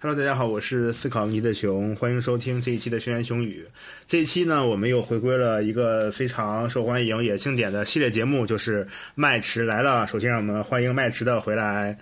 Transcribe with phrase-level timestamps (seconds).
[0.00, 3.64] Hello，大家好，我是思考尼的熊，欢迎收听这一期的《轩辕熊语》。
[4.06, 8.86] 这一期呢，我们又回归了一个非常受欢迎也经典的系列节目，就是
[9.16, 10.06] 麦池来了。
[10.06, 11.98] 首先，让我们欢迎麦池的回来。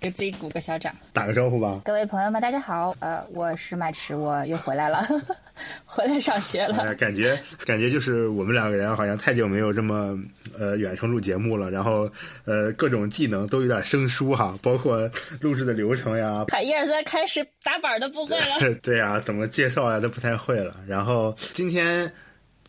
[0.00, 1.82] 给自己鼓个小掌，打个招呼吧。
[1.84, 5.06] 各位朋友们，大家好，呃，我是麦池，我又回来了，
[5.84, 6.94] 回来上学了。
[6.94, 10.18] 感觉感觉就是我们两个人好像太久没有这么
[10.58, 12.10] 呃远程录节目了，然后
[12.46, 15.06] 呃各种技能都有点生疏哈，包括
[15.42, 16.46] 录制的流程呀。
[16.48, 18.74] 海一二三，开始打板都不会了。
[18.82, 20.74] 对呀，怎么介绍呀都不太会了。
[20.88, 22.10] 然后今天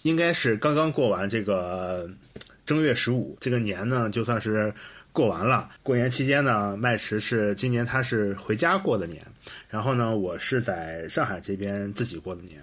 [0.02, 2.10] 应该是刚刚过完这个
[2.66, 4.74] 正月十五，这个年呢就算是。
[5.14, 9.22] 过完了，过年期间呢，麦池是今年他是回家过的年，
[9.70, 12.62] 然后呢，我是在上海这边自己过的年，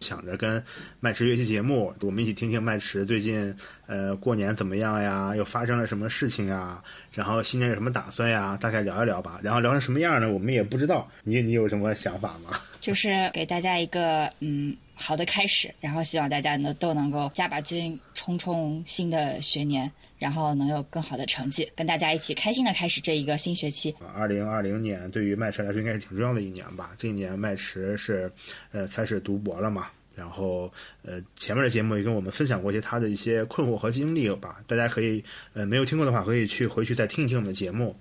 [0.00, 0.62] 想着跟
[0.98, 3.54] 麦池约期节目，我们一起听听麦池最近
[3.86, 9.38] 呃过年怎么样呀，又发生了什么事情呀，然后新年有什么打算呀，大概聊一聊吧。
[9.42, 11.06] 然后聊成什么样呢，我们也不知道。
[11.22, 12.58] 你你有什么想法吗？
[12.80, 19.90] 就是给大家一个嗯好的开始，然后希望大家呢都能够加把劲，冲冲新的学年。
[20.20, 23.92] 然后能有更好的成绩，跟大家一起开心的开始这一个新学期。
[24.14, 26.92] 二零二零年对于麦驰来说应该是挺重要的一年吧。
[26.98, 28.30] 这一年麦驰是
[28.70, 30.70] 呃开始读博了嘛，然后
[31.02, 34.62] 呃前面的节目也跟我们分享过一些他的一些困惑和经历吧。
[34.66, 37.96] 大家可以呃没有听过的话，可以去回去再听一听我们的节目。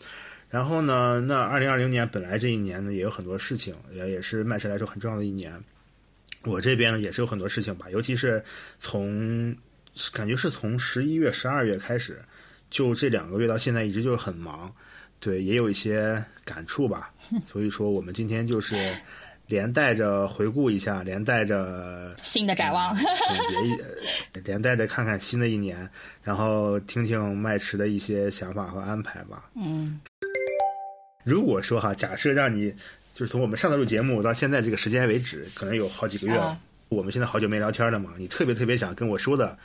[0.50, 5.54] 然后呢，那二零二零年本来这一年呢也有很多事情，也也是麦驰来说很重要的一年。
[6.44, 8.44] 我这边呢也是有很多事情吧，尤其是
[8.78, 9.56] 从。
[10.14, 12.22] 感觉是从十一月、十二月开始，
[12.70, 14.74] 就这两个月到现在一直就是很忙，
[15.20, 17.12] 对，也有一些感触吧。
[17.52, 18.76] 所以说，我们今天就是
[19.48, 23.06] 连带着回顾一下，连带着新的展望，总
[23.50, 25.90] 结一，连带着看看新的一年，
[26.24, 29.50] 然后听听麦池的一些想法和安排吧。
[29.56, 30.00] 嗯，
[31.24, 32.72] 如果说哈，假设让你
[33.16, 36.58] 就是从我们上次录节目到现在这个时间为止，可能有好几个月了，
[36.90, 39.58] 我们现在好久没聊天了嘛，你特别特别想跟我说的。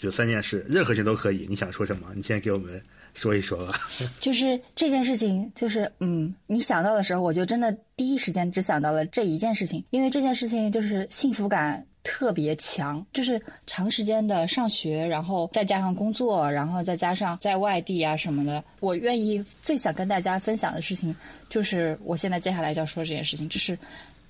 [0.00, 1.44] 就三件事，任何事都可以。
[1.48, 2.06] 你想说什么？
[2.14, 2.80] 你先给我们
[3.14, 3.80] 说一说吧。
[4.20, 18.62] 就是这件事情，就是嗯，你想到的时候，我就真的第一时间只想到了这一件事情，因为这件事情就是幸福感特别强，就是长时间的上学，然后再加上工作，然后再加上在外地啊什么的。
[18.78, 21.12] 我愿意最想跟大家分享的事情，
[21.48, 23.76] 就是我现在接下来就要说这件事情，就是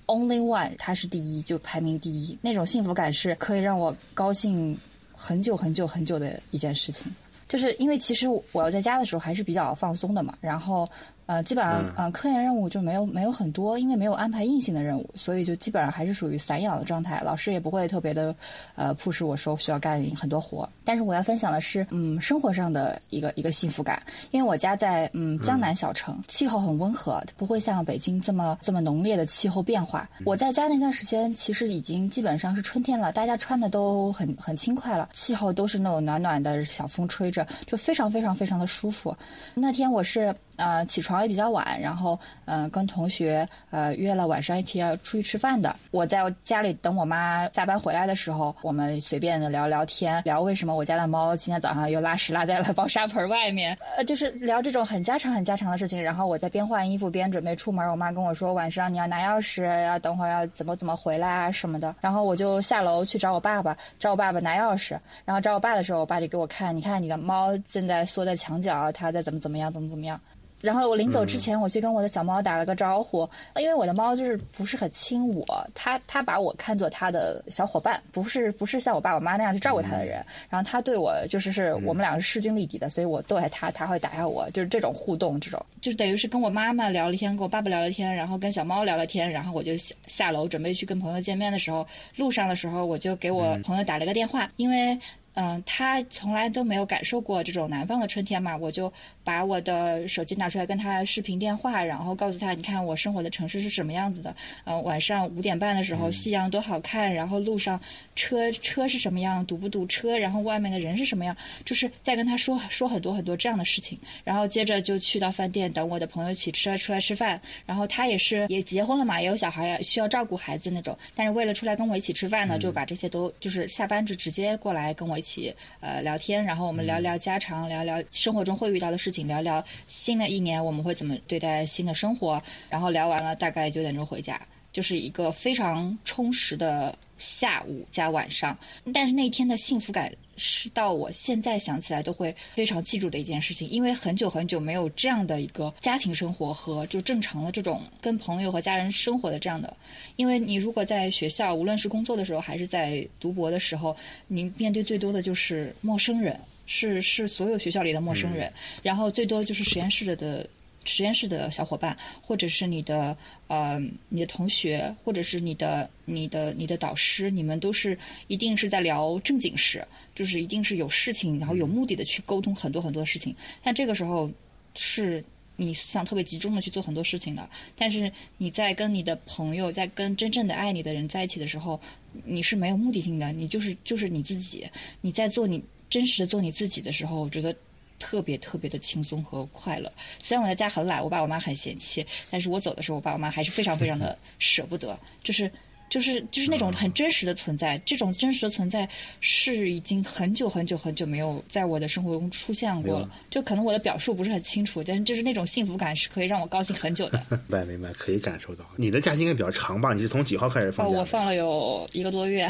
[0.07, 4.75] only one，它是第一，就排名第一，那种幸福感是可以让我高兴。
[5.19, 7.05] 很久很久很久的一件事情，
[7.47, 10.87] 就是因为其实我要在家的时候还是比较放松的嘛，然后。
[11.29, 17.21] 呃，基本上，呃，科研任务就没有没有很多，因为没有安排硬性的任务，所以就基本上还是属于散养的状态。
[17.23, 18.35] 老师也不会特别的，
[18.75, 20.67] 呃，迫使我说需要干很多活。
[20.83, 24.01] 但是我要分享的是，嗯，生活上的一个一个幸福感，
[24.31, 30.09] 因为我家在嗯江南小城，气候很温和，不会像北京这么这么浓烈的气候变化。
[30.25, 39.15] 我在家那段时间其实已经基本上是春天了，大家穿的都很很轻快了，气候都是那种暖暖的小风吹着，就非常非常非常的舒服。
[39.53, 40.35] 那天我是。
[40.59, 45.75] 呃，起床也比较晚，然后嗯，跟同学呃约了晚上一起要出去吃饭的。
[45.91, 56.01] 我在家里等我妈下班回来的时候，我们随便的聊聊天，聊为什么我家的猫今天早上又拉屎拉在了猫砂盆外面，呃，就是聊这种很家常很家常的事情。
[56.01, 61.95] 然后我在边换衣服边准备出门，我妈跟我说晚上你要拿钥匙，要等会儿要怎么怎么回来啊什么的。
[62.01, 64.97] 然后我就下楼去找我爸爸，找我爸爸拿钥匙。
[65.25, 70.19] 然后找我爸的时候，我爸就给我看，你看你的猫正在缩在墙角，它在怎么怎么样，怎么怎么样。
[70.61, 80.23] 然后我临走之前，我去跟我的小猫打了个招呼，因为我的猫就是不是很亲我，它它把我看作它的小伙伴，不是不是像我爸我妈那样去照顾它的人。
[80.49, 94.99] 然后它对我就是是我们两个是势均力敌的，所以我逗它，它会打下我，就是这种互动，这种就等于是跟我妈妈聊了天，跟我爸爸聊了天，然后跟小猫聊了天，然后我就下下楼准备去跟朋友见面的时候，路上的时候我就给我朋友打了个电话，因为。
[95.41, 98.91] 嗯，他从来都没有感受过这种南方的春天嘛，我就
[99.23, 104.35] 把我的手机拿出来跟他视频电话，然后告诉他，你看我生活的城市是什么样子的。
[104.65, 107.79] 嗯，晚上五点半的时候，夕阳多好看，然后路上
[108.17, 111.33] 车车是什么样，堵不堵车，然后外面的人是什么样，
[111.63, 113.97] 就是在跟他说说很多很多这样的事情。
[114.25, 117.39] 然后接着就去到饭店等我的朋友一起吃出来吃饭。
[117.65, 120.97] 然后他也是也结婚了嘛，也有小孩，需要照顾孩子那种。
[121.15, 125.28] 但是为了出来跟我一起吃饭呢，就把这些都就是下班就直接过来跟我一起。
[125.29, 132.41] 起呃聊天，然后我们聊聊家常，聊聊生活中会遇到的事情，聊聊新的一年我们会怎么对待新的生活。
[132.69, 134.41] 然后聊完了，大概九点钟回家，
[134.71, 138.57] 就是一个非常充实的下午加晚上，
[138.91, 149.75] 但是那一天的幸福感是到我现在想起来都会非常记住的一件事情，因为很久很久没有这样的一个家庭生活和就正常的这种跟朋友和家人生活的这样的，
[150.15, 153.95] 因为你如果在学校，无论是工作的时候还是在读博的时候，
[154.27, 158.51] 你面对最多的就是陌生人，是是所有学校里的陌生人，
[158.81, 160.47] 然后最多就是实验室的。
[160.89, 163.15] 实验室的小伙伴，或者是你的
[163.47, 167.97] 呃你的同学，或者是你的你的你的导师，你们都是
[168.27, 173.35] 一定是在聊正经事，就是一定是有事情，然后有目的的去沟通很多很多事情。
[173.63, 174.29] 但这个时候
[174.73, 175.23] 是
[175.55, 177.47] 你思想特别集中的去做很多事情的。
[177.77, 181.79] 但是你在跟你的朋友，在跟真正的爱你的人在一起的时候，
[182.25, 184.67] 你是没有目的性的，你就是就是你自己。
[185.01, 187.55] 你在做你真实的做你自己的时候，我觉得。
[187.99, 189.91] 特别特别的轻松和快乐。
[190.17, 194.97] 虽然我在家很懒，我爸我妈很嫌弃，但是我走的时候，我爸我妈还是非常非常的舍不得。
[195.21, 195.51] 就是
[195.89, 197.77] 就是就是那种很真实的存在。
[197.85, 198.87] 这种真实的存在
[199.19, 203.09] 是已经很久很久很久没有在我的生活中出现过了。
[203.29, 207.19] 就可能我的表述不是很清楚，但是就是那种幸福感是可以让我高兴很久的。
[207.29, 208.65] 明 白明白，可以感受到。
[208.75, 209.93] 你的假期应该比较长吧？
[209.93, 210.87] 你是从几号开始放？
[210.87, 212.47] 哦，我放了有一个多月。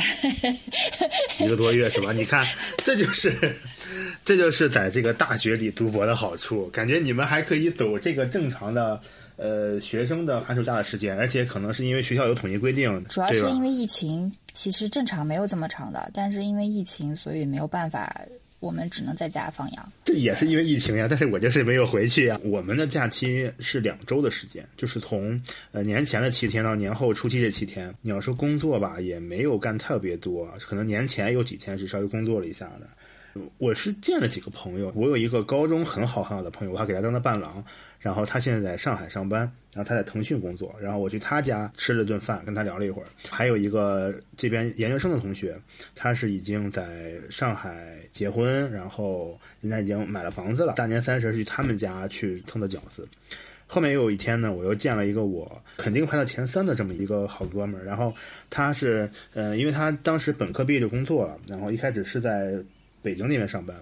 [1.39, 2.11] 一个多月是吧？
[2.11, 2.45] 你看，
[2.83, 3.31] 这就是。
[4.23, 9.01] 这就是在这个大学里读博的好处，感觉你们还可以走这个正常的，
[9.39, 18.13] 呃，学生的寒暑假的时间，而且可能是因为学校有统一规定，主要是因为疫情，其实正常没有这么长的，但是因为疫情，所以没有办法，
[18.59, 19.91] 我们只能在家放羊。
[20.03, 22.37] 这也是因为疫情呀，但是我就是没有回去呀。
[22.43, 25.41] 我们的假期是两周的时间，就是从
[25.71, 27.95] 呃年前的七天到年后初期这七天。
[28.01, 32.89] 你要说工作吧，也没有干特别多，可能年前有几天是稍微工作了一下的。
[33.57, 37.63] 我是见了几个朋友，我有一个高中很好很好的朋友，我还给他当了伴郎。
[37.99, 39.41] 然后他现在在上海上班，
[39.73, 40.73] 然后他在腾讯工作。
[40.81, 43.07] 然后我去他家吃了顿饭，跟他聊了一会儿。
[43.29, 45.57] 还有一个这边研究生的同学，
[45.95, 50.73] 他是已经在上海结婚，然后人家已经买了房子了。
[50.73, 53.07] 大年三十去他们家去蹭的饺子。
[53.67, 57.83] 后面又有一天呢，我又见了一个我肯定排到前三的这么一个好哥们儿。
[57.83, 58.13] 然后
[58.49, 62.57] 他是，呃，因为他当时本科毕业就工作了，然后一开始是在。
[63.01, 63.73] 北京那边上班，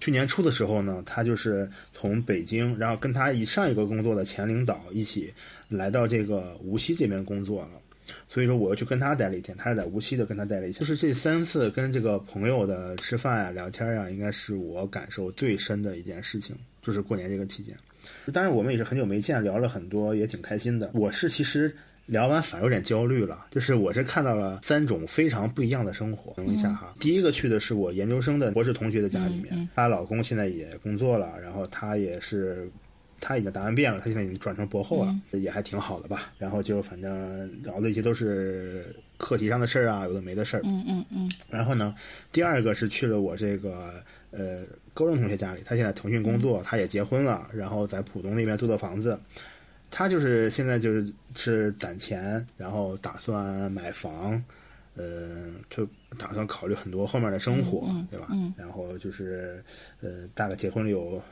[0.00, 5.32] 去年初的时候呢，他就是从北京，然后跟他以上一个工作的前领导一起
[5.68, 7.70] 来到这个无锡这边工作了。
[8.28, 10.80] 所以说，我又去跟他待了一天，他是在无锡的，跟他待了一天。
[10.80, 17.74] 就是这三次跟这个朋友的吃饭啊、聊天啊，应该是我感受最深的一件事情，就是过年这个期间。
[18.30, 20.90] 当然，我们也是很久没见，聊了很多，也挺开心的。
[20.92, 21.74] 我是其实。
[22.06, 26.34] 聊完反而有点焦虑了，就是我是看到了三种非常不一样的生活。
[26.34, 32.70] 等一下哈，第一个去的是我研究生的博士同学的家里面，她老公现在也工作了，然后她也是，
[33.20, 36.30] 她已经答案变了，她现在已经转成博后了，也还挺好的吧。
[36.38, 38.84] 然后就反正聊的一些都是
[39.16, 40.60] 课题上的事儿啊，有的没的事儿。
[40.62, 41.30] 嗯嗯嗯。
[41.48, 41.94] 然后呢，
[42.30, 43.94] 第二个是去了我这个
[44.30, 44.62] 呃
[44.92, 49.18] 高中同学家里，他现在腾讯工作，他也结婚了，然后在浦东那边租的房子。
[49.96, 51.06] 他就是现在就是
[51.36, 54.42] 是攒钱，然后打算买房，
[54.96, 55.86] 呃，就
[56.18, 58.26] 打算考虑很多后面的生活，对吧？
[58.56, 59.62] 然后就是
[60.00, 61.22] 呃，大概结婚了有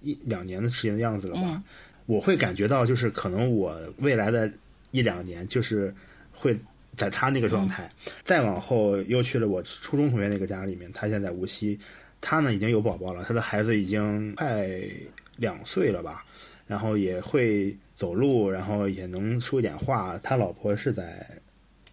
[0.00, 1.62] 一两年的时间的样子了吧。
[2.06, 4.50] 我会感觉到，就是可能我未来的
[4.90, 5.94] 一两年，就是
[6.32, 6.58] 会
[6.96, 7.88] 在他那个状态。
[8.24, 11.78] 再往后又去了我初中同学那个家里面，他现在无锡，
[12.20, 14.68] 他呢已经有宝宝了，他的孩子已经快
[15.36, 16.24] 两岁了吧，
[16.66, 17.72] 然后也会。
[17.98, 20.16] 走路，然后也能说一点话。
[20.22, 21.26] 他老婆是在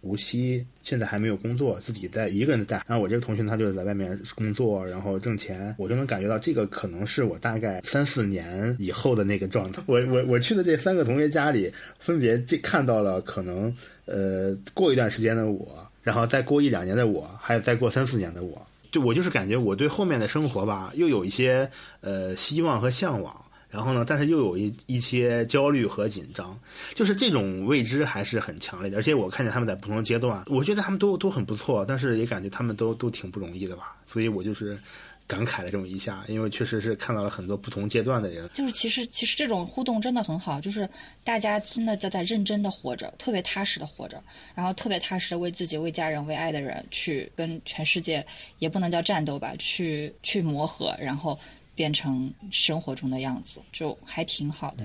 [0.02, 2.80] 无锡，现在还没有工作，自己在一个人在。
[2.86, 5.74] 然后我这个同学他就是在外面工作，然后挣钱。
[5.76, 9.82] 我就能感觉到这个可能是我大概三四年以后的那个状态。
[9.86, 18.64] 我我我去的这三个同学家里，分别这看到了可能呃过一段时间的我，然后再过一两年的我，还有再过三四年的我。
[18.92, 21.68] 就我就是感觉我对后面的生活吧，又有一些
[22.00, 23.34] 呃希望和向往。
[23.76, 24.06] 然后呢？
[24.08, 26.58] 但是又有一一些焦虑和紧张，
[26.94, 28.96] 就是这种未知还是很强烈的。
[28.96, 33.94] 而且我看见他们在不同阶段，我觉得他们都都很不错，但是也感觉他们都都挺不容易的吧。
[34.06, 34.78] 所以我就是
[35.26, 38.48] 感慨了这么一下，因为确实是看到了很多不同阶段的人。
[38.54, 40.88] 就是其实其实这种互动真的很好，就是
[41.22, 44.22] 大家真的在在认真的活着，特别踏实的活着，
[44.54, 48.26] 然后特别踏实的为自己、为家人、为爱的人去跟全世界
[48.58, 51.38] 也不能叫战斗吧，去去磨合，然后。
[51.76, 54.84] 变成生活中的样子，就还挺好的。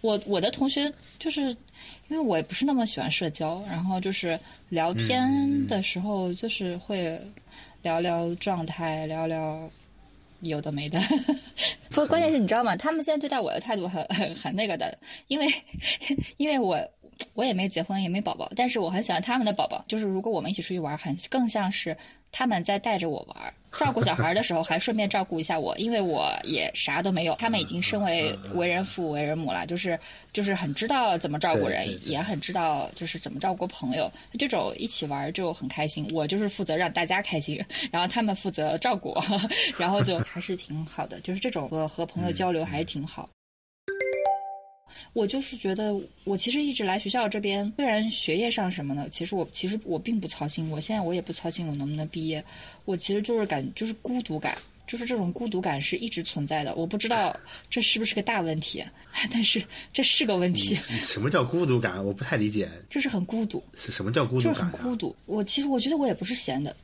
[0.00, 1.42] 我我的同学就是，
[2.08, 4.36] 因为我也不是那么喜欢社交，然后就是
[4.70, 7.20] 聊天的时候，就是会
[7.82, 9.70] 聊聊状态，聊聊
[10.40, 10.98] 有的没的。
[11.90, 12.74] 不，关键是你知道吗？
[12.76, 15.46] 他们现在对待我的态度很很很那个的，因为
[16.38, 16.76] 因为我
[17.34, 19.84] 我也没结婚，也没宝宝，但是我很喜欢他们的宝宝。
[19.88, 21.96] 就是如果我们一起出去玩，很更像是
[22.32, 27.34] 他们在带着我玩，照顾小孩的时候还顺便照顾一下我，因为我也啥都没有。
[27.36, 29.98] 他们已经身为为人父、为人母了，就是
[30.32, 34.10] 就是很知道怎么照顾人，也很知道就是怎么照顾朋友。
[34.38, 36.08] 这种一起玩就很开心。
[36.12, 39.22] 我就是负责让大家开心，然后他们负责照顾我，
[39.78, 41.20] 然后就还是挺好的。
[41.20, 43.28] 就是这种和和朋友交流还是挺好。
[45.16, 50.70] 我就是觉得，我其实一直来学校这边，虽然学业上什么的，其实我其实我并不操心。
[50.70, 52.44] 我现在我也不操心我能不能毕业，
[52.84, 56.74] 我其实就是感就是孤独感，就是这种孤独感是一直存在的。
[56.74, 57.34] 我不知道
[57.70, 58.84] 这是不是个大问题，
[59.32, 60.74] 但是这是个问题。
[61.00, 62.04] 什么叫孤独感？
[62.04, 62.68] 我不太理解。
[62.90, 63.64] 就是很孤独。
[63.72, 64.52] 是什么叫孤独感？
[64.52, 65.16] 就是很孤独。
[65.24, 66.76] 我其实我觉得我也不是闲的。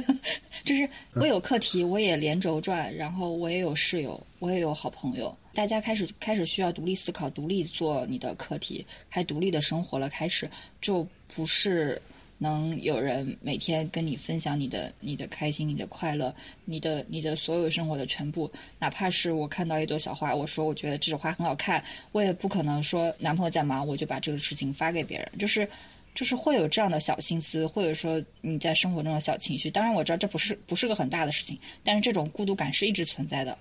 [0.64, 5.36] 就是我有课题，我也连轴转，然后我也有室友，我也有好朋友。
[5.54, 10.08] 大家开始开始需要独立思考，独立做你的课题，还独立的生活了。
[10.08, 10.50] 开始
[10.80, 12.00] 就不是
[12.38, 18.50] 能有人每天跟你分享你的你的开心、你的快乐、你的你的所有生活的全部。
[18.78, 25.30] 哪怕是我看到一朵小花，我说我觉得这朵花很好看，我也不可能说男朋友在忙，我就把这个事情发给别人。
[25.38, 25.68] 就是。
[26.14, 29.70] 就是会有这样的小心思，或者说你在生活中的小情绪。
[29.70, 33.58] 当然我知道这不是不是个很大的事情，但是这种孤独感是一直存在的。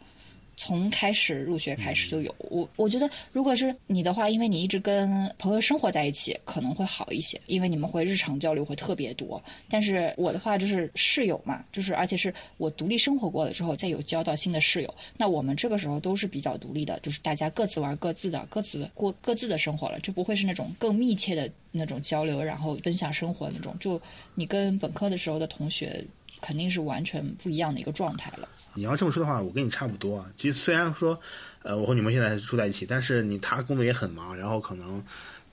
[0.58, 9.42] 从开始入学开始就有我，我觉得如果是你的话，因为你一直跟朋友生活在一起，可能会好一些，因为你们会日常交流会特别多。
[9.70, 23.76] 但是我的话就是室友嘛，就是而且是我独立生活过了之后，再有交到新的室友，那我们这个时候都是比较独立的，就是大家各自玩各自的，各自过各自的生活了，就不会是那种更密切的那种交流，然后分享生活那种。
[23.80, 24.02] 就
[24.36, 26.04] 你跟本科的时候的同学。
[26.46, 28.48] 肯定是完全不一样的一个状态了。
[28.76, 30.30] 你要这么说的话，我跟你差不多啊。
[30.38, 31.20] 其实虽然说，
[31.64, 35.04] 呃，我和女朋友现在住在一起，但是你他工作也很忙，然后可能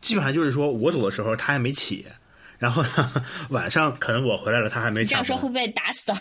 [0.03, 2.05] 基本上就是说我走的时候他还没起，
[2.59, 2.85] 然后
[3.49, 5.11] 晚上可能我回来了他还没起。
[5.11, 6.13] 这样说会被打死。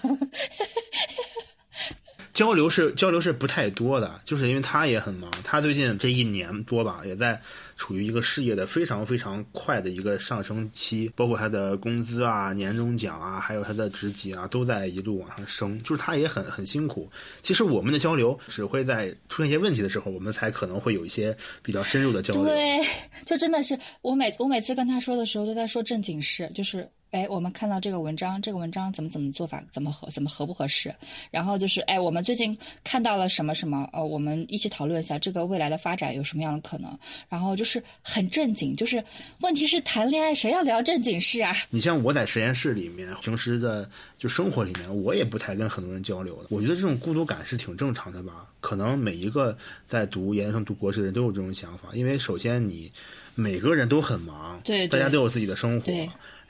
[2.34, 7.42] 交流是交流是不太多的，就是因为他也很忙，他最近这一年多吧也在。
[7.82, 15.82] 处于一个事业的非常非常快的一个上升期，包括他的工资啊、年终奖啊，还有他的职级啊，都在一路往上升。
[15.82, 17.10] 就是他也很很辛苦。
[17.42, 22.46] 其实我们的交流只会在出现一些问题的时候，我们才可能会有一些比较深入的交流。
[22.46, 22.86] 对，
[23.26, 26.88] 就真的是我每我每次跟他说的时候，都在说正经事，就是。
[27.12, 30.96] 哎，我们看到这个文章，这个文章怎么怎么做法，怎么合，怎么合不合适？
[31.30, 33.88] 然后就是，哎，我们最近看到了什么什么？
[33.92, 36.98] 呃，我们一起讨论一下这个未来的发展有什么样的可能？
[37.28, 39.04] 然后就是很正经，就是
[39.42, 41.54] 问题是谈恋爱谁要聊正经事啊？
[41.70, 46.48] 你像我在实验室里面，平时的就生活里面，我也不太跟很多人交流的。
[46.50, 48.48] 我觉得这种孤独感是挺正常的吧？
[48.62, 52.90] 可能每一个在读研究生、读博士的人都有这种想法，因为首先你
[53.36, 55.92] 每个人都很忙，对，大家都有自己的生活。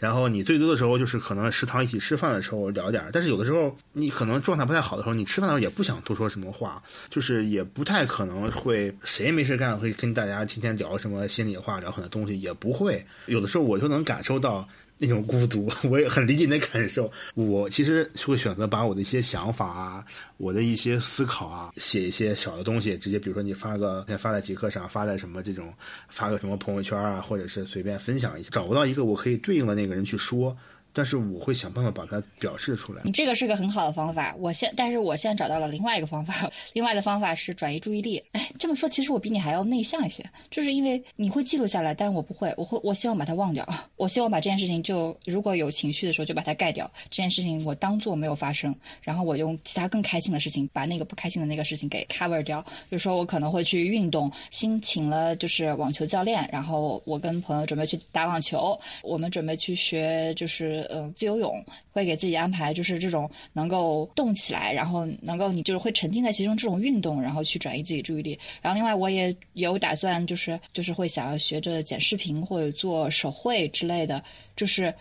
[0.02, 13.06] 然后你最多的时候就是可能食堂一起吃饭的时候聊点但是有的时候你可能状态不太好的时候，你吃饭的时候也不想多说什么话，就是也不太可能会谁没事干会跟大家天天聊什么心里话，聊很多东西也不会。
[13.28, 14.68] 有的时候我就能感受到。
[15.04, 17.12] 那种孤独， 我也很理解你的感受。
[17.34, 20.06] 我其实会选择把我的一些想法啊，
[20.38, 25.74] 我的一些思考啊，写一些小的东西，直接比如说你发个，先发在极客上，发在什么这种，
[26.08, 30.56] 发个什么朋友圈啊，或者是随便分享一下，找不到一个我可以对应的那个人去说。
[30.94, 33.02] 但是我会想办法把它表示出来。
[33.06, 34.36] 你这个是个很好的方法。
[34.38, 36.50] 我现，但是我现在找到了另外一个方法。
[36.74, 38.22] 另外的方法是转移注意力。
[38.34, 42.54] 哎，这么说，其实我比你还要内向一些，就是因为你会记录下来，但是我不会。
[42.58, 43.68] 我会，我希望把它忘掉。
[43.96, 46.90] 我希望把这件事情就，如果有情绪的时候，就把它盖掉。
[47.10, 52.62] 这件事情我当做没有发生，然后我用其他更开心的事情把那个不开心的那个事情给 cover 掉。
[52.62, 60.81] 比如说，我可能会去运动，新请了就是网球教练，然后我跟朋友准备去打网球，我们准备去学就是。
[60.90, 68.38] 呃，自由泳会给自己安排，就是这种能够动起来，然后能够你就是会沉浸在其中这种运动，然后去转移自己注意力。
[68.62, 74.24] 然后另外我也有打算，就是就是会想要学着剪视频或者做手绘之类的，
[74.56, 74.94] 就是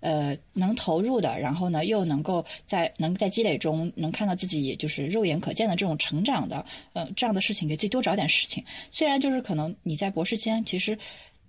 [0.00, 6.64] 呃能投入的，然后呢又能够在能在积累中能看到自己就是肉眼可见的这种成长的，
[6.94, 8.64] 嗯这样的事情，给自己多找点事情。
[8.90, 10.98] 虽然就是可能你在博士期间其实。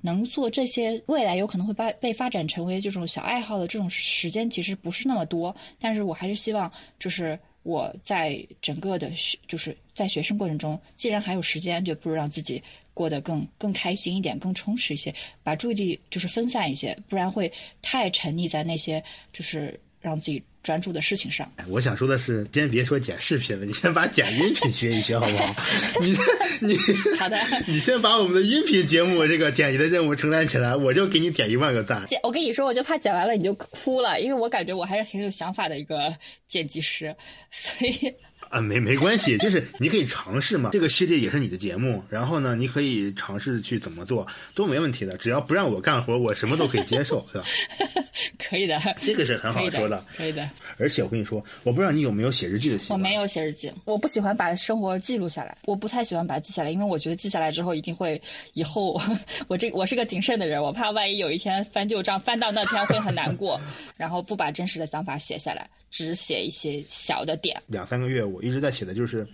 [0.01, 5.55] 能做这些，未来有可能会被被发展成为这种小爱好的这种时间，其实不是那么多。
[5.79, 12.61] 但是我还是希望，就是我在整个的学，就是在学生过程中，既然还有时间，就不如让自己
[12.93, 15.13] 过得更更开心一点，更充实一些，
[15.43, 17.51] 把注意力就是分散一些，不然会
[17.81, 21.49] 太沉溺在那些就是让自己专注的事情上。
[21.69, 25.55] 我想说的是，先别说剪视频了，你先把剪音频学一学，好不好？
[26.01, 26.11] 你
[26.67, 26.77] 你
[27.17, 32.05] 好的，你先把我们的音频节目这个剪辑的任务承担起来，我就给你点一万个赞。
[32.07, 36.13] 剪，我跟你说，我就怕剪完了你就哭了，因为我感觉我还是很有想法的一个
[36.49, 37.15] 剪辑师，
[37.49, 38.13] 所以。
[38.49, 40.69] 啊，没没关系，就是你可以尝试嘛。
[40.71, 45.15] 这个系列也是你的节目，然后呢，你可以尝试去怎么做，都没问题的。
[45.17, 47.45] 只要不让我干活，我什么都可以接受，是吧？
[48.39, 50.49] 可以的，这个是很好说的，可以的。
[50.77, 52.99] 而且我跟你说，我不知道你有没有写日记的习惯。
[52.99, 58.21] 我没有写日记，我不喜欢把生活记录下来，我不太喜欢把它记下来，因为我觉得记下来之后一定会
[58.53, 58.99] 以后
[59.47, 63.59] 我这我是个谨慎的人，我怕万一有一天翻旧账翻到那天会很难过，
[63.97, 65.67] 然后不把真实的想法写下来。
[65.89, 67.61] 只写一些小的点。
[67.67, 69.27] 两三个月，我一直在写的就是，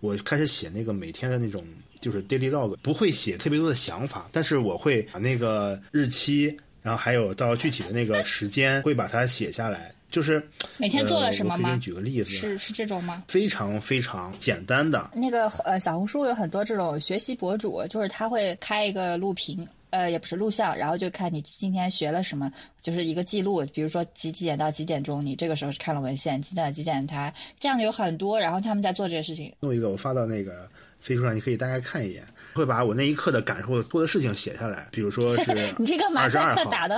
[0.00, 1.64] 我开始写那个每天的那种，
[2.00, 9.92] 就是 daily log，不会写特别多的想法，但是我会把那个日期，然后还有到具体的那个时间，会把它写下来。
[10.08, 10.40] 就是
[10.78, 11.70] 每天做了什么吗？
[11.70, 13.24] 给你举个例子，是是这种吗？
[13.26, 15.10] 非常非常简单的。
[15.12, 19.66] 那个呃，小红书有很多这种学习博主，就是他会开一个录屏。
[19.90, 22.50] 呃，也不是录像，然后就看你今天学了什么，
[22.80, 23.64] 就是一个记录。
[23.72, 28.38] 比如说几几点到几点钟，你这个时候是看了文献，几点几点他这样的有很多。
[28.38, 29.52] 然后他们在做这些事情。
[29.60, 30.68] 弄一个，我发到那个
[31.00, 32.24] 飞书上，你可以大概看一眼。
[32.54, 34.88] 会把我那一刻的感受、做的事情写下来。
[34.90, 36.96] 比如说 是你这个马赛克打的，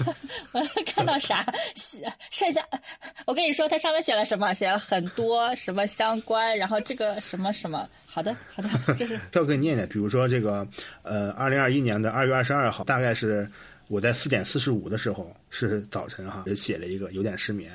[0.52, 2.12] 我看到啥写？
[2.30, 2.62] 剩下
[3.26, 4.52] 我跟你说，它上面写了什么？
[4.52, 7.88] 写了很多什么相关，然后这个什么什么。
[8.06, 9.18] 好的，好的，这是。
[9.40, 10.66] 我给你念念，比如说这个，
[11.02, 13.48] 呃，二零二一年的二月二十二号，大概是。
[13.90, 17.70] 我在四点四十五的时候是早晨哈，就写了一个有点失眠，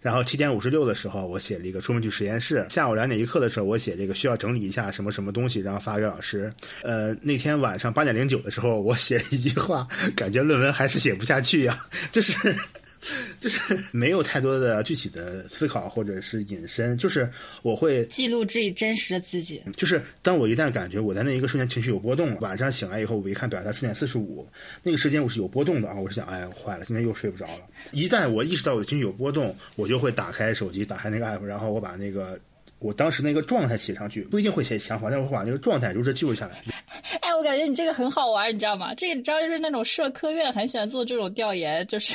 [0.00, 6.52] 然后七点五十六的时候我写了一个出门去实验室，下午两点一刻的时候我写这个需要整理一下什么什么东西，然后发给老师。
[6.82, 12.54] 呃，那天晚上八点零九的时候我写了一句话，感觉论文还是写不下去呀，就是。
[13.38, 17.30] 就是没有太多的具体的思考或者是引申，就是
[17.62, 19.62] 我会记录自己真实的自己。
[19.76, 24.46] 就是当我一旦感觉我在那一个瞬间情绪有波动，晚上醒来以后，我一看表达四点四十五，
[24.82, 27.60] 那个时间我是有波动的啊，我是想，哎，坏了，今天又睡不着了。
[27.92, 32.38] 一旦我意识到我的情绪有波动，我就会打开手机，打开那个 app，然后我把那个。
[32.78, 36.62] 我当时那个状态写上去，不一定会写想法，但我会把那个状态如实记录下来。
[37.20, 38.94] 哎，我感觉你这个很好玩，你知道吗？
[38.94, 42.14] 这个你知道，就是那种社科院很喜欢做这种调研，就是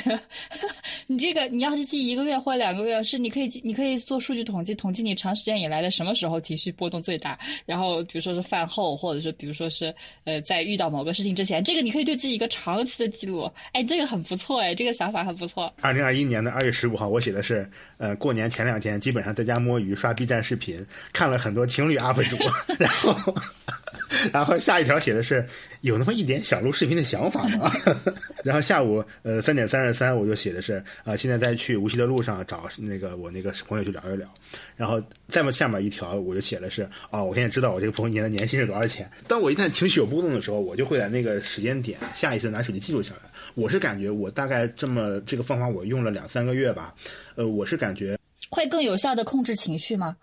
[1.08, 7.36] 你这个你要是记一个月或两个月，是你可以你可以做数据统计，统计你长时间以来的什么时候情绪波动最大，
[7.66, 9.92] 然后比如说是饭后，或者是比如说是
[10.24, 13.50] 呃在遇到某个事情之前，这个你可以对自己一个长期的记录。
[13.72, 15.72] 哎，这个很不错，哎，这个想法很不错。
[15.80, 20.52] 二零二一年的二月十五号，我写的是呃过年前两天，基本上在家摸鱼刷 B 站视。
[20.52, 22.36] 视频看了很多情侣 UP 主，
[22.78, 23.34] 然后，
[24.32, 25.44] 然后下一条写的是
[25.80, 27.72] 有那么一点想录视频的想法吗？
[28.44, 34.28] 然后下午呃三点三十三我就写的是啊现在在去无锡的路上找那个我那个朋友去聊一聊，
[34.76, 39.10] 然后再么下面一条我就写的是哦我现在知道我这个朋友一年的年薪是多少钱。
[39.26, 43.30] 当我一旦情绪有波动的时候，我就会在那个时间点下意识拿手机记录下来。
[43.54, 46.94] 我是感觉我大概这么这个方法我用了两三个月吧，
[47.34, 48.16] 呃我是感觉
[48.48, 50.16] 会更有效的控制情绪吗？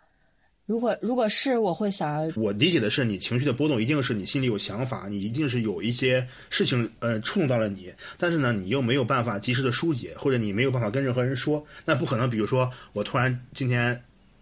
[0.70, 12.30] 如果如果是我会想要，我理解的是，你情绪的波动一定是你心里有想法，你一定是有一些事情呃触动到了你，但是呢，你又没有办法及时的疏解，或者你没有办法跟任何人说，那不可能。
[12.30, 14.00] 比如说，我突然今天，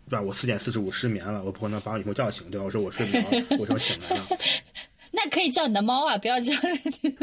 [0.10, 0.22] 对吧？
[0.22, 2.66] 我四点四十五失眠了，我不可能把我女朋友叫醒，对吧？
[2.66, 4.28] 我说我睡不着，我说醒来了。
[5.10, 6.52] 那可以叫你的猫啊，不要叫。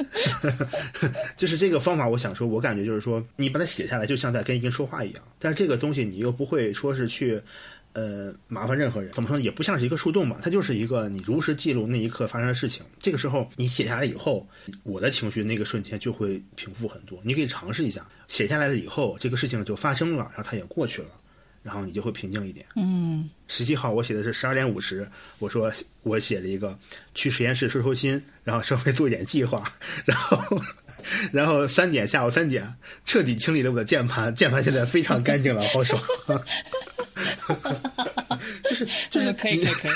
[1.36, 7.38] 就是这个方法，我想说，我感觉就是说，你把它写下来，就像在跟一个人说话一样，但是这个东西你又不会说是去。
[7.94, 9.42] 呃，麻烦任何人怎么说呢？
[9.42, 12.84] 也不像是一个树洞吧，它就是一个你如实记录那一刻发生的事情。
[12.98, 14.46] 这个时候你写下来以后，
[14.82, 17.20] 我的情绪那个瞬间就会平复很多。
[17.22, 21.08] 你可以尝试一下，写下来了以后，这个事情就发生了，然后它也过去了，
[21.62, 22.66] 然后你就会平静一点。
[22.74, 26.76] 嗯，十七号我写的是十二点五十，我说我写了一个
[27.14, 29.72] 去实验室收收心，然后稍微做一点计划，
[30.04, 30.60] 然后
[31.30, 36.02] 然后三点下午三点彻底清理了我的键盘，键盘现在非常干净了，好爽。
[38.64, 39.92] 就是 就是可以可以可以，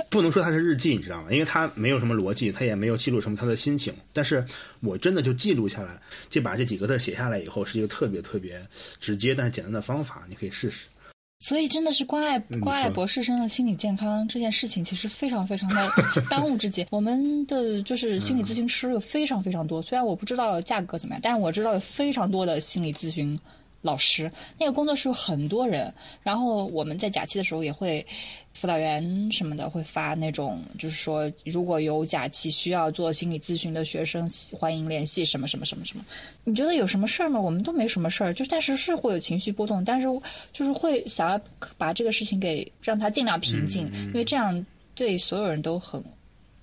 [0.10, 1.28] 不能说它是日记，你知道吗？
[1.30, 3.92] 因为它没有什么逻辑，它也没有记录什么他的心情。
[4.12, 4.44] 但是
[4.80, 6.00] 我真的就记录下来，
[6.30, 8.60] 就把这几个字写下来以后，是一个特别特别
[9.00, 10.86] 直接但是简单的方法，你可以试试。
[11.44, 15.90] 所以真的是关爱关爱博士生的心理健康这件事情，其实非常非常的
[16.30, 16.86] 当务之急。
[16.88, 23.36] 我们的就是心理咨询师有非常非常多，虽然我不知道价格怎么样，但是我知道有非常多的心理咨询。
[23.82, 25.92] 老师，那个工作室有很多人，
[26.22, 28.06] 然后我们在假期的时候也会，
[28.54, 36.04] 辅导员什么的会发那种，就是说如果有假期需要做心理咨询的学生，欢迎联系什么什么什么什么。
[36.44, 37.40] 你觉得有什么事儿吗？
[37.40, 40.06] 我们都没什么事儿，就但是是会有情绪波动，但是
[40.52, 41.40] 就是会想要
[41.76, 44.64] 把这个事情给让他尽量平静，因为这样
[44.94, 46.00] 对所有人都很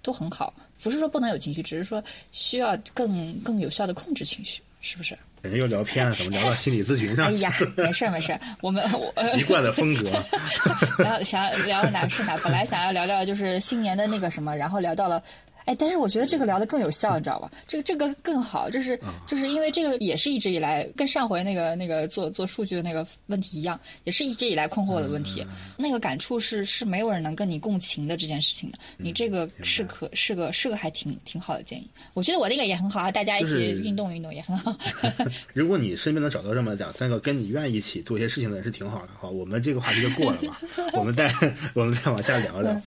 [0.01, 0.53] 都很好。
[0.81, 2.01] 不是说不能有情绪，只是说
[2.31, 5.17] 需要更更有效的控制情绪，是不是？
[5.41, 7.27] 感觉又聊偏了，怎么聊到心理咨询上？
[7.27, 10.09] 哎呀，没事没事，我们我 一贯的风格。
[10.99, 15.21] 然后想聊哪是哪，本来想要聊聊就是新年的那个什么，然后聊到了。
[15.69, 17.51] 哎，但是我觉得这个聊的更有效，你知道吧？
[17.67, 25.45] 这个这个更好，就是就是因为这个也是一直以来跟上回那个那个做做数据的那个问题一样，也是一直以来困惑的问题。
[25.77, 28.79] 那个感触是是没有人能跟你共情的这件事情的。
[28.97, 31.87] 你这个是可是个是个还挺挺好的建议。
[32.15, 34.75] 我觉得我那个也很好啊，大家一起运动运动也很好。
[35.53, 39.09] 如果你身边能找到这么两三个跟你愿意一起做一些事情的人，是挺好的。
[39.19, 40.59] 好，我们这个话题就过了吧。
[40.97, 41.31] 我们再
[41.75, 42.81] 我们再往下聊聊。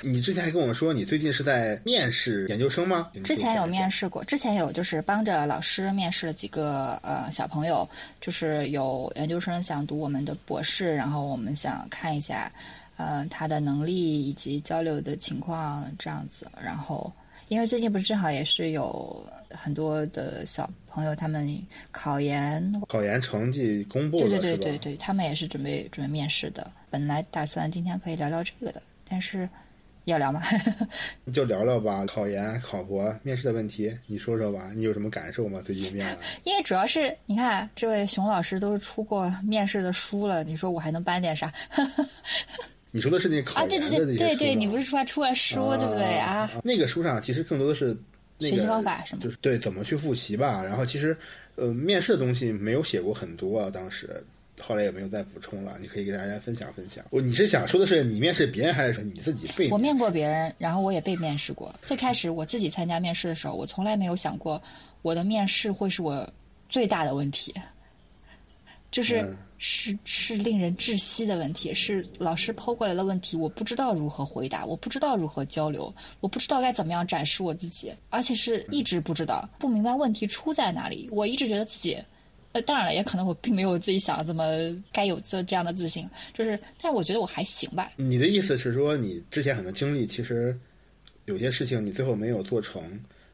[0.00, 3.10] 你之前还跟我们说，你最近是在面试研究生吗？
[3.24, 7.88] 之前有面试过，之前有就是帮着老师面试了几个呃小朋友，
[8.20, 12.50] 就是有研究生想读我们的博士，然后我们想看一下，
[12.96, 16.46] 呃他的能力以及交流的情况这样子。
[16.62, 17.12] 然后
[17.48, 26.70] 因为最近不是正好也是有很多的小朋友他们考研，考研成绩公布了，对对对对对，他们也是准备准备面试的。
[26.88, 29.48] 本来打算今天可以聊聊这个的，但是。
[30.10, 30.42] 要聊吗？
[31.32, 35.60] 就聊聊吧，考研、考博、面试的问题，你说说吧，你有什么感受吗？
[35.64, 36.18] 最近面了？
[36.44, 41.52] 因为主要是你看，这位熊老师都是出过面试的书了，你说我还能搬点啥？
[42.90, 46.50] 你说的是那考研的对对对对对，你不是说出了书对不对啊？
[46.64, 47.92] 那个书上其实更多的是
[48.40, 49.22] 学习方法什么？
[49.22, 50.64] 就是对怎么去复习吧。
[50.64, 51.14] 然后其实
[51.56, 54.24] 呃，面试的东西没有写过很多啊，当时。
[54.60, 57.04] 后来也没有再补充了，你可以给大家分享分享。
[57.10, 59.70] 我你是想说的是你面试别人，还是说你自己被？
[59.70, 61.74] 我面过别人，然后我也被面试过。
[61.82, 64.60] 最开始我自己参加面试的时候，我从来没有想过
[65.02, 66.28] 我的面试会是我
[66.68, 67.54] 最大的问题，
[68.90, 81.08] 就是是是令人窒息的问题，是老师抛过来的问题，我不知道如何回答，我不知道如何交流，我不知道该怎么样展示我自己，而且是一直不知道，不明白问题出在哪里。
[81.12, 81.96] 我一直觉得自己。
[82.58, 84.44] 呃，当然了，也可能我并没有自己想的这么
[84.92, 87.92] 该有这这样的自信，就是，但是我觉得我还行吧。
[87.96, 90.58] 你的意思是说，你之前很多经历，其实
[91.26, 92.82] 有些事情你最后没有做成，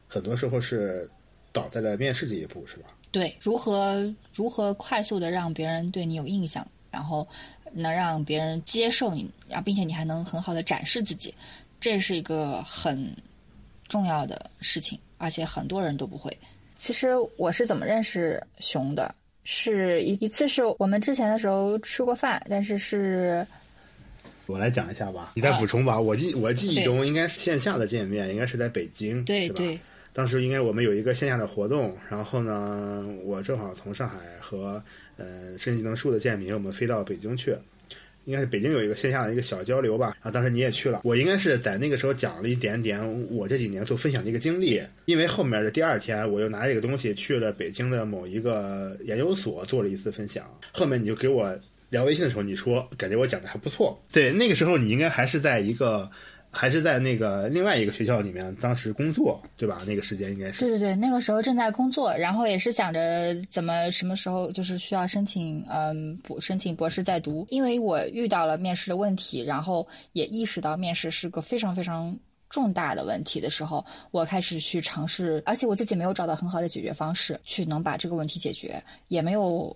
[0.07, 1.09] 很多时候是
[1.51, 2.89] 倒在了面试这一步，是吧？
[3.11, 7.27] 对，如何如何快速的让别人对你有印象，然后
[7.71, 11.33] 能让别人接受你，然后并且你还能很好的展示自己，
[11.79, 13.09] 这是一个很
[13.87, 16.37] 重要的事情，而且很多人都不会。
[16.77, 19.13] 其实我是怎么认识熊的？
[19.43, 23.45] 是一一次是我们之前的时候吃过饭，但是是，
[24.47, 25.99] 我来讲一下吧，你再补充吧。
[25.99, 29.77] 我记我记忆中应该是线下的见面，应该是在北京，对对。
[30.13, 34.81] 当时应该我们有一个线下的活动，然后呢，我正好从上海和
[35.17, 37.55] 呃深技能树的建民，我们飞到北京去。
[38.25, 51.57] 应该是北京有一个线下的一个小交流吧，啊当时你也去了，我应该是在那个时候讲了一点点我这几年做分享的一个经历，因为后面的第二天我又拿这个东西去了北京的某一个研究所做了一次分享，后面你就给我
[51.89, 56.09] 聊微信的时候，你说感觉我讲的还不错，对，那个时候你应该还是在一个。
[56.55, 59.77] 还是在那个另外一个学校里面，当时工作，对吧？
[59.85, 67.45] 那个时间应该是对对对，那个时候正在工作，然后也是想着怎么什么时候就是需要申请，嗯，博申请博士在读。
[67.49, 72.17] 因为我遇到了面试的问题，然后也意识到面试是个非常非常
[72.49, 79.75] 重大的问题的时候，我开始去尝试，而且我自己没有找到很好的解决方式，去能把这个问题解决，也没有。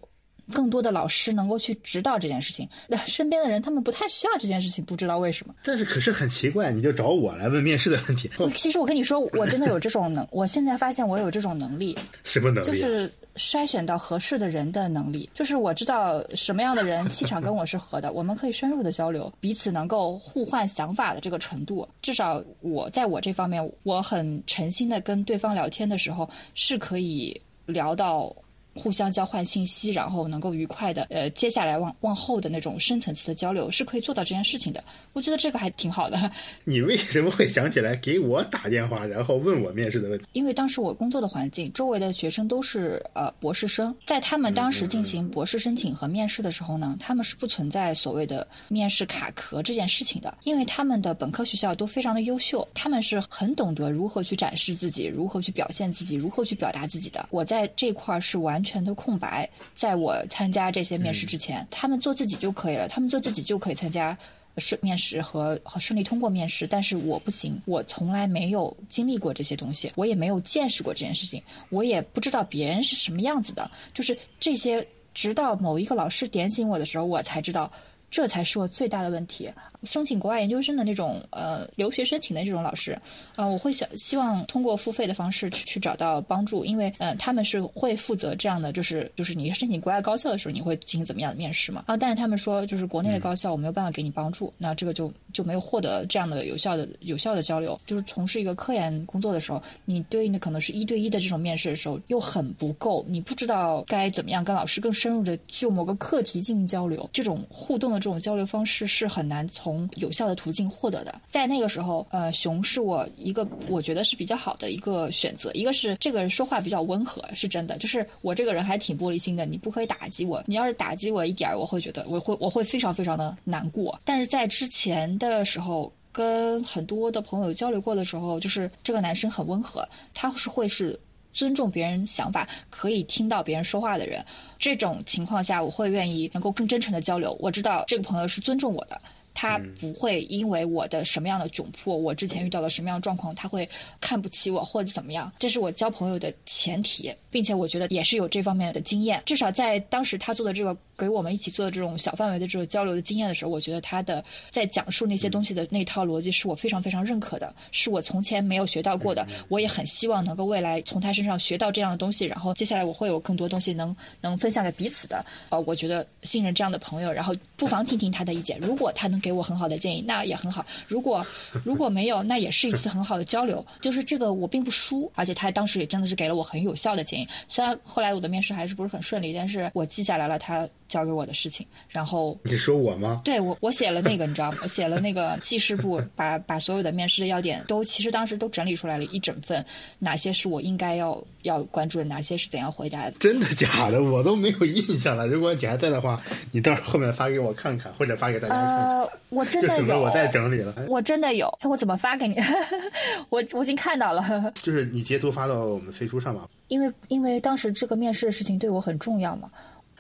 [0.53, 5.53] 更多的老师能够去指导这件事情，那身边的人他们不太需要这件事情，不知道为什么。
[5.63, 8.29] 但是可是很奇怪，你就找我来问面试的问题。
[8.55, 11.97] 其实我跟你说，我真的有这种能，我现在发现我有这种能力。
[12.23, 12.67] 什么能力？
[12.67, 15.29] 就是筛选到合适的人的能力。
[15.33, 21.87] 就是我知道什么样的人气场跟我是合的， 我们可以深入的交流，彼此能够互换想法的这个程度。
[22.01, 28.35] 至少我在我这方面，我很诚心的跟对方聊天的时候，是可以聊到。
[28.79, 34.81] 互相交换信息，然后能够愉快的，呃，接下来往往后的那种深层次的交流是可以做到这件事情的。
[35.11, 36.31] 我觉得这个还挺好的。
[36.63, 40.25] 你为什么会想起来给我打电话，然后问我面试的问题？
[40.31, 57.27] 因为当时我工作的环境，周围的学生都是呃博士生，在他们当时进行博士申请和面试的时候呢，他们是不存在所谓的面试卡壳这件事情的，因为他们的本科学校都非常的优秀，他们是很懂得如何去展示自己，如何去表现自己，如何去表达自己的。
[57.29, 58.68] 我在这块儿是完全。
[58.69, 64.15] 全的空白，在我参加这些面试之前，他们做自己就可以了，他们做自己就可以参加
[64.57, 77.71] 顺面试和和顺利通过面试，但是我不行，我从来没有经历过这些东西，我也没有见识过这件事情，我也不知道别人是什么样子的，就是这些，直到某一个老师点醒我的时候，我才知道。
[78.11, 79.47] 这才是我最大的问题。
[79.83, 82.97] 申请国外研究生的那种呃留学申请的这种老师，
[83.35, 91.83] 啊，我会想希望通过付费的方式去去找到帮助，因为呃他们是会负责这样的，就是就是你申请国外高校的时候，你会进行怎么样的面试嘛？
[91.87, 97.79] 啊，但是他们说就是国内的高校我没有办法给你帮助，那这个就就没有获得这样的有效的有效的交流。
[97.85, 110.39] 就是从事一个科研工作的时候，你对应的可能是一对一的这种面试的时候又很不够，你不知道该怎么样跟老师更深入的就某个课题进行交流，这种互动的这种交流方式是很难从从有效的。
[110.39, 115.51] 途径获得的，在那个时候，呃，熊是我一个我觉得是比较好的一个选择。
[115.53, 123.99] 一个是这个人说话比较温和，是真的，就是我这个人还挺玻璃心的，你不可以打击我，你要是打击我一点我会觉得我会我会非常非常的难过。
[124.05, 130.97] 但是在之前的时候，跟很多的朋友交流过的时候，就是这个男生很温和，他是会是
[131.33, 134.23] 尊重别人想法，可以听到别人说话的人。
[134.57, 137.35] 这种情况下，我会愿意能够更真诚的交流。
[137.41, 139.01] 我知道这个朋友是尊重我的。
[139.33, 143.67] 他不会因为我的什么样的窘迫，我之前遇到了什么样的状况，他会
[144.01, 145.31] 看不起我或者怎么样？
[145.39, 149.21] 这是我交朋友的前提，并且我觉得也是有这方面的经验。
[149.25, 159.25] 至少在当时他做的这个给我们一起做的这种小范围的这种交流的经验的时候，我觉得他的在讲述那些东西的那套逻辑是我非常非常认可的，是我从前没有学到过的。
[159.47, 165.25] 我也很希望能够未来从他身上学到这样的东西，然后接下来我会有更多东西能能分享给彼此的。
[165.47, 169.29] 呃，我觉得信任这样的朋友，然后不妨听听他的意见，如果他能给。
[169.29, 170.65] 给我很好的建议，那也很好。
[170.87, 171.23] 如果
[171.63, 173.63] 如果没有，那也是一次很好的交流。
[173.79, 177.27] 就是这个我并不输，而且他当时也真的是给了我很有效的建议。
[177.47, 181.65] 虽然后来我的面试还是不是很顺利，但是我记下来了他交给我的事情。
[181.87, 183.21] 然后你说我吗？
[183.23, 184.57] 对我，我写了那个，你知道吗？
[184.63, 189.65] 我写了那个 记事簿，把把所有的面试的要点都其实当时都整理出来了一整份，
[189.99, 193.11] 哪些是我应该要要关注的，哪些是怎样回答的。
[193.19, 194.01] 真的假的？
[194.03, 195.27] 我都没有印象了。
[195.27, 196.21] 如果你还在的话，
[196.51, 198.99] 你到时候后面发给我看看，或者发给大家看看。
[198.99, 199.09] 呃。
[199.29, 200.73] 我真的有，我在整理了。
[200.87, 202.35] 我真的有，我怎么发给你？
[203.29, 204.51] 我我已经看到了。
[204.55, 206.49] 就是你截图发到我们飞书上吧。
[206.67, 209.49] 因为因为当时这个面试的事情对我很重要嘛。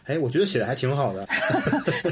[0.09, 1.27] 哎，我觉得写的还挺好的。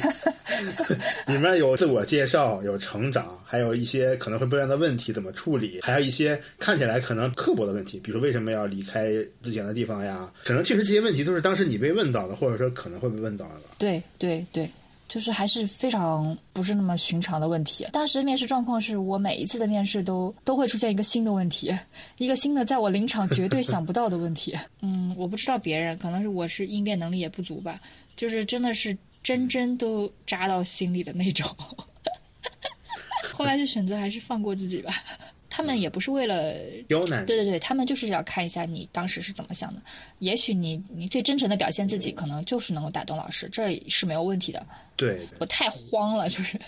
[1.26, 9.10] 里面有自我介绍，有成长，还有一些可能会被问的问题怎么处理，还有一些看起来可能刻薄的问题，比如说为什么要离开
[9.42, 10.32] 之前的地方呀？
[10.46, 13.62] 可能确实这些问题都是当时你被问到的，或者说可能会被问到的。
[13.80, 14.70] 对对对。
[15.08, 17.88] 就是还是非常不是那么寻常的问题。
[17.92, 21.74] 当时的面试状况是我每一次的面试都都会出现一个新的问题，
[22.18, 24.58] 一个新的在我临场绝对想不到的问题。
[24.82, 27.80] 嗯，我不知道别人，可能是我是应变能力也不足吧。
[28.16, 31.48] 就是真的是针针都扎到心里的那种。
[33.34, 34.92] 后来就选择还是放过自己吧。
[35.58, 36.54] 他们也不是为了
[36.88, 39.82] 刁难，对对对，他们就是要看一下你当时是怎么想的。
[40.20, 44.64] 也许你你最真诚的表现自己，可能就是能够打动老师，这是没有问题的。
[44.96, 46.60] 对，我太慌了， 就是，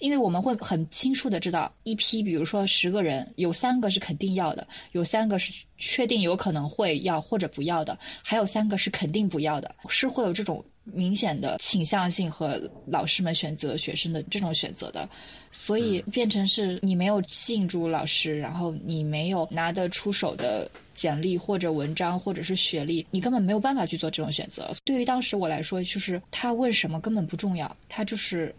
[0.00, 10.64] 因为我们会很清楚的知道，一批比如说十个人，有三个是肯定要的，有三个是确定有可能会要或者不要的，还有三个是肯定不要的，是会有这种。
[10.84, 15.08] 明显的倾向性和老师们选择学生的这种选择的，
[15.52, 24.72] 所以变成是你没有吸引住老师，然后你没有拿得出手的简历或者文章或者是学历，你根本没有办法去做这种选择。
[24.84, 28.52] 对于当时我来说，就是他问什么根本不重要，他就是，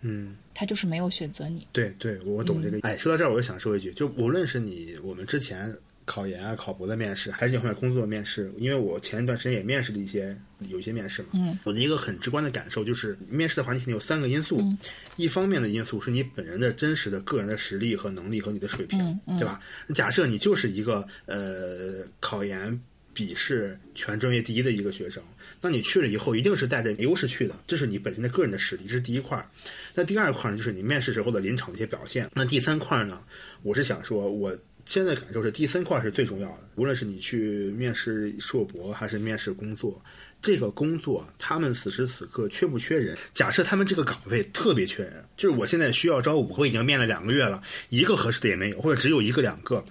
[0.00, 1.66] 嗯，他就是没有选择你。
[1.72, 2.80] 对对，我懂这个。
[2.80, 5.72] 哎，说到这儿，我就想说一句，就无论是你我们之前。
[6.04, 8.52] 考研啊，考博的面试，还是你后面工作的面试？
[8.58, 10.36] 因为我前一段时间也面试了一些，
[10.68, 11.28] 有一些面试嘛。
[11.34, 11.58] 嗯。
[11.64, 14.60] 我的一个很直观的感受就是，面试的环境肯定有三个因素。
[14.60, 14.76] 嗯。
[15.16, 19.60] 一方面的因素是你本人的真实的个人的实力和能力和你的水平，对吧？
[19.94, 22.80] 假设你就是一个呃考研
[23.14, 25.22] 笔试全专业第一的一个学生，
[25.60, 29.48] 那你去了以后一定是带着优势去的，这是你本身的个人的实力，这是第一块。
[29.94, 32.28] 那第二块呢，就是你面试时候的临场的一些表现。
[32.34, 33.22] 那第三块呢，
[33.62, 34.58] 我是想说，我。
[34.84, 40.02] 现在感受是第三块是最重要的，无论是你去面试硕博还是面试工作，
[40.40, 43.16] 这个工作他们此时此刻缺不缺人？
[43.32, 49.84] 假设他们这个岗位特别缺人，就是我现在需要招五个，我已经面了两个月了，一个合适的也没有，或者只有一个两个，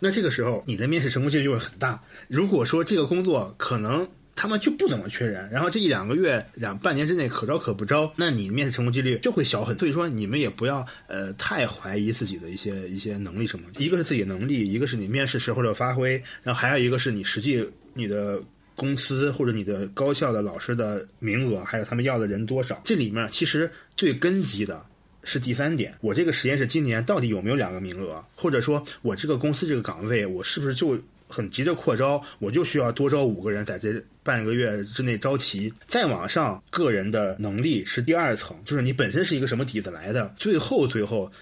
[0.00, 2.02] 那这个时候你的面试成功几率就会很大。
[2.28, 4.08] 如果说这个工作可能。
[4.38, 9.76] 他们就不怎么缺人，然后这一两个月、两半年之内可招可不招，那你面试成功几率就会小很。
[9.76, 13.64] 所以说，你们也不要呃太怀疑自己的一些一些能力什么。
[13.78, 18.40] 一个是自己能力，一个是你面试时候的发挥，然后还有一个是你实际你的
[18.76, 22.80] 公司或者你的高校的老师的名额，还有他们要的人多少。
[22.84, 24.80] 这里面其实最根基的
[25.24, 30.96] 是第三点：我这个实验室今年到底有没有两个名额，或者说我这个公司这个岗位，我是不是就
[31.26, 35.72] 很急着扩招，我就需要多招五个人在这半个月之内招齐。
[35.86, 40.34] 再往上，个人的能力是第二层，就是你本身是一个什么底子来的。
[40.36, 41.32] 最后，最后。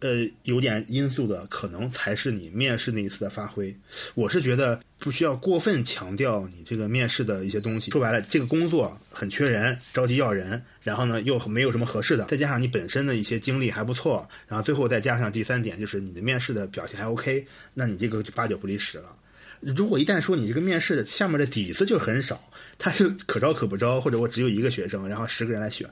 [0.00, 3.74] 呃，有点因素的，可能才是你面试那一次的发挥。
[4.14, 7.90] 我是觉得不需要过分强调你这个面试的一些东西。
[7.90, 19.16] 说白了，这个工作很缺人，着急要人，然后呢又没有什么合适的，再加上你本身的一些经历还不错，然后最后再加上第三点，就是你的面试的表现还 OK，那你这个就八九不离十了。
[19.60, 22.40] 如果一旦说你这个面试的下面的底子就很少，
[22.78, 25.88] 他就可招可不招，或者我只有一个学生，然后十个人来选，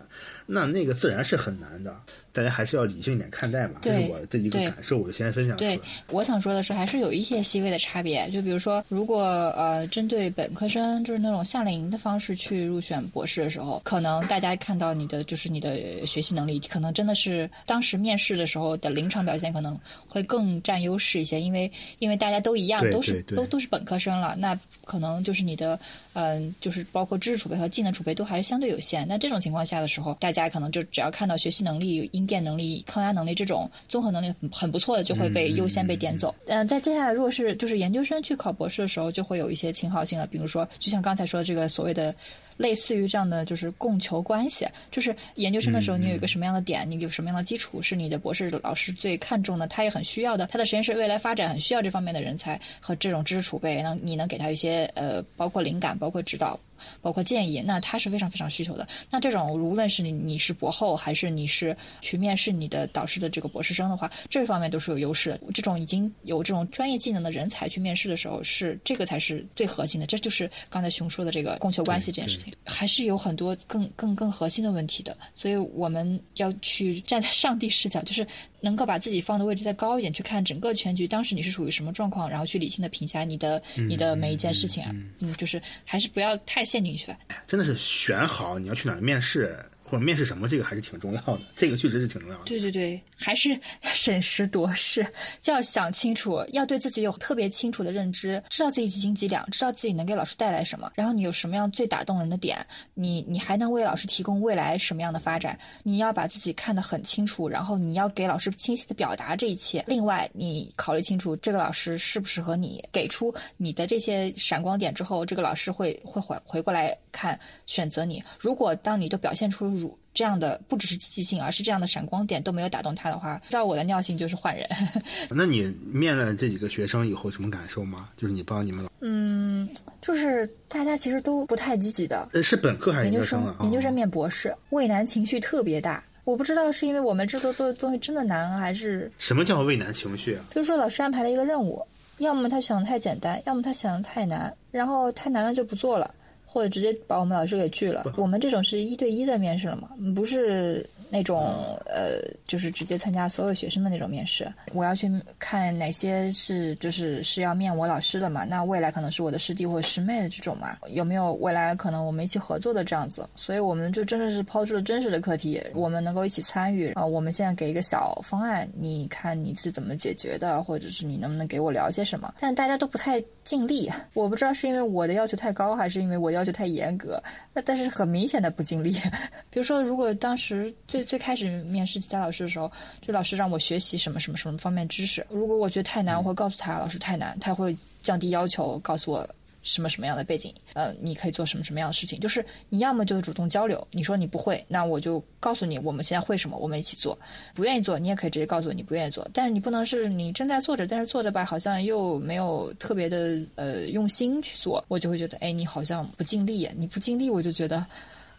[0.47, 1.95] 那那个自然是很难的。
[2.33, 5.57] 大家还是要理性一点看待嘛，这是我的一个感受，我就先分享。
[5.57, 5.81] 对，
[6.11, 8.29] 我想说的是，还是有一些细微的差别。
[8.31, 9.23] 就比如说，如果
[9.57, 19.79] 呃针对本科生，就是那种夏令营的方式去入选博士的时候，可能大家看到你的就是你的学习能力，可能真的是当时面试的时候的临场表现可能
[20.09, 25.79] 会更占优势一些，因为因为大家都一样，都是都都是本科生了，那可能就是你的
[26.15, 29.07] 嗯，就是包括知识储备和技能储备都还是相对有限。
[29.07, 36.35] 那这种情况下的时候，大家可能就只要看到学习能力应变能力、抗压能力这种综合能力很不错的，就会被优先被点走。
[36.47, 40.27] 嗯，在接下来，如果是就是研究生去考博士的时候，就会有一些倾好性了。
[40.27, 42.15] 比如说，就像刚才说的这个所谓的。
[42.57, 56.57] 类似于这样的就是供求关系，就是研究生的时候，你有一个什么样的点，你有什么样的基础，是你的博士老师最看重的，他也很需要的，他的实验室未来发展很需要这方面的人才和这种知识储备，能你能给他一些呃，包括灵感，包括指导，
[57.01, 58.87] 包括建议，那他是非常非常需求的。
[59.11, 65.41] 那这种无论是你你是博后，还是你是去面试你的导师的这个博士生的话，这方面都是有优势的。
[65.53, 70.07] 这种已经有这种专业技能的人才去面试的时候，是这个才是最核心的。
[70.07, 72.53] 这就是刚才熊说的这个供求关系这件事情。
[72.65, 78.27] 还是有很多更更更核心的问题的，所以我们要去站在上帝视角，就是
[78.65, 87.19] 能够把自己放的位置再高一点，去看整个全局，当时你是属于什么状况，然后去理性的评价你的你的每一件事情啊，嗯，就是还是不要太陷进去吧。
[87.47, 89.57] 真的是选好你要去哪儿面试。
[89.85, 91.39] 或者面试什么，这个还是挺重要的。
[91.55, 92.45] 这个确实是挺重要的。
[92.47, 93.57] 对对对，还是
[93.95, 95.07] 审时度势，
[95.41, 100.91] 就要想清楚，要对自己有特别清楚的认知，知道自己几斤几两，知道自己能给老师带来什么。
[100.95, 105.59] 然后你有什么样最打动人的点，你你还能为老师提供未来什么样的发展？
[105.83, 109.85] 你要把自己看得很清楚，然后你要给老师清晰的表达这一切。
[109.87, 118.23] 另外，你考虑清楚这个老师适不适合你，给出你的这些闪光点之后，这个老师会会回回过来看选择你。
[118.39, 119.74] 如果当你都表现出。
[120.15, 124.67] 如这样的不只是积极性，而是这样的闪光点都没有打动他的话，照我的尿性就是换人。
[125.29, 128.09] 那你面了这几个学生以后什么感受吗？
[128.17, 129.69] 就是你帮你们老嗯，
[130.01, 132.29] 就是大家其实都不太积极的。
[132.33, 133.57] 呃，是本科还是研究生啊？
[133.63, 136.03] 研究生面博士，畏难情绪特别大。
[136.25, 140.45] 我不知道是因为我们制作做的东西真的难，还是什么叫畏难情绪啊？
[140.53, 141.85] 比如说老师安排了一个任务，
[142.19, 146.15] 要么他想的太简单，要么他想的太难，然后太难了就不做了。
[146.55, 148.05] 或者直接把我们老师给拒了。
[148.17, 150.89] 我们这种是一对一的面试了嘛，不是。
[151.11, 158.45] 那种呃，就是直接参加所有学生的那种面试，我要去看哪些是就是是要面我老师的嘛？
[158.45, 160.77] 那未来可能是我的师弟或师妹的这种嘛？
[160.89, 163.29] 有没有未来可能我们一起合作的这样子？
[163.37, 167.07] 所以我们就真的是抛出了真实的课题，我们能够一起参与啊。
[167.07, 172.35] 我们现在给一个小方案，你看你是怎么解决的，或者是你能不能给我聊些什么？
[172.41, 177.23] 但大家都不太尽力，我不知道是因为我的要求太高，还是因为我要求太严格。
[177.53, 178.91] 那但是很明显的不尽力。
[179.51, 180.75] 比如说，如果当时。
[180.87, 185.27] 最最开始面试其他老师的时候，这老师让我学习什么什么什么方面知识。
[185.29, 189.29] 如果我觉得太难，我会告诉他老师太难，他会降低要求，告诉我
[189.65, 192.21] 什么什么样的背景，呃，你可以做什么什么样的事情。
[192.21, 197.19] 就是你要么就主动交流，你说你不会，那我就告诉你我们现在会什么，我们一起做。
[197.55, 199.27] 不愿意做，你也可以直接告诉我你不愿意做。
[199.33, 207.85] 但是你不能是你正在做着，但是做着吧，好像又没有特别的呃用心去做，我就会觉得，哎，你好像不尽力，你不尽力，我就觉得。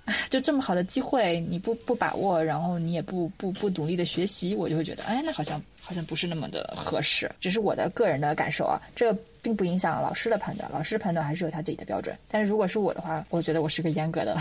[0.30, 7.30] 就这么好的机会，你不不把握，然后你也不不不努力的学习，我就会觉得，哎，那好像好像不是那么的合适。
[7.40, 12.16] 只是我的个人的感受啊，这并不影响老师的判断，老师判断还是有他自己的标准。
[12.28, 14.38] 但是如果是我的话，我觉得我是个严格的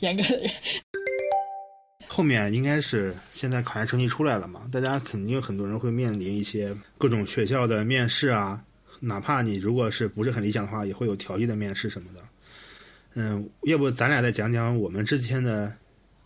[0.00, 0.50] 严格的人。
[2.06, 8.62] 后面应该是现在考研成绩出来了嘛，大家肯定很多人会面临一些各种学校的面试啊，
[9.00, 12.20] 哪怕你如果是不是很理想的话，也会有调剂的面试什么的。
[13.14, 15.72] 嗯，要不咱俩再讲讲我们之前的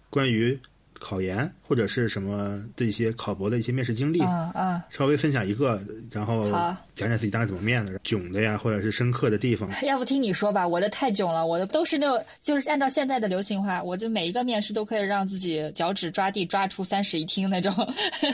[0.09, 0.59] 关于
[0.99, 5.78] 考研或者是什么的一些考博的一些面试经历，啊啊，稍微分享一个，
[6.11, 9.70] 然后好讲讲自己当时怎么面的，囧的呀，或者是深刻的地方。
[9.82, 17.74] 要不听你说吧，我的太囧了，我的都是那种，就是按照现在的流行话，我就每一个面试都可以让自己脚趾抓地抓出三室一厅那种。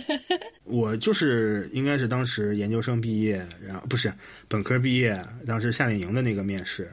[0.62, 4.12] 我就是应该是当时研究生毕业，然后不是
[4.46, 6.92] 本科毕业，当时夏令营的那个面试，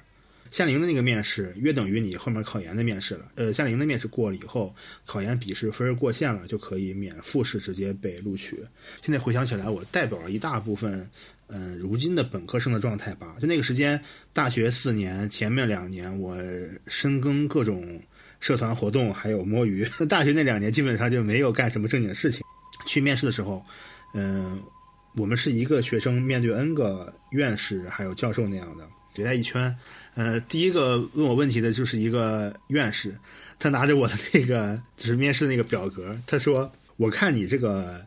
[0.52, 3.26] 夏令营的那个面试约等于你后面考研的面试了。
[3.36, 4.76] 呃，夏令营的面试过了以后，
[5.06, 8.58] 考研笔试分过线了，就可以免复试直接被录取。
[9.02, 11.10] 现在回想起来，我代表了一大部分。
[11.52, 14.00] 嗯，如今的本科生的状态吧，就那个时间，
[14.34, 16.38] 大学四年，前面两年我
[16.86, 18.00] 深耕各种
[18.40, 19.84] 社团活动，还有摸鱼。
[20.08, 22.44] 大学那两年基本上就没有干什么正经的事情。
[22.86, 23.66] 去面试的时候，
[24.14, 24.62] 嗯，
[25.16, 28.88] 我们是一个学生面对 N 个院士还有教授那样的
[29.18, 29.76] 围在一圈。
[30.16, 33.14] 呃，第一个问我问题的就是一个院士，
[33.58, 38.06] 他拿着我的那个就是面试的那个表格，他说：“我看你这个。”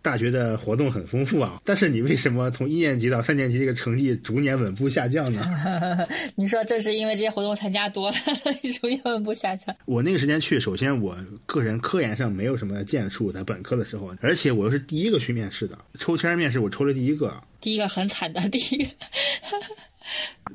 [0.00, 5.44] 大学的活动很丰富啊，但是你为什么从一年级到三年级这个成绩逐年稳步下降呢？
[6.36, 8.16] 你说这是因为这些活动参加多了，
[8.80, 9.74] 逐年稳步下降？
[9.86, 18.90] 我那个时间去，首先我个人科研上没有什么建树，在本科的时候，而且我又是第一个去面试的，抽签面试我抽了第一个，第一个很惨的第一个。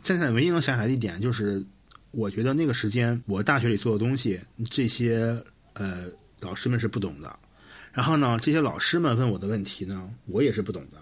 [0.04, 1.64] 现 在唯一能想起来的一点就是，
[2.12, 4.40] 我觉得那个时间我大学里做的东西，
[4.70, 5.36] 这些
[5.74, 6.06] 呃
[6.40, 7.40] 老师们是不懂的。
[7.92, 10.98] 然后呢，这些老师们问我的问题呢，我也是不懂的。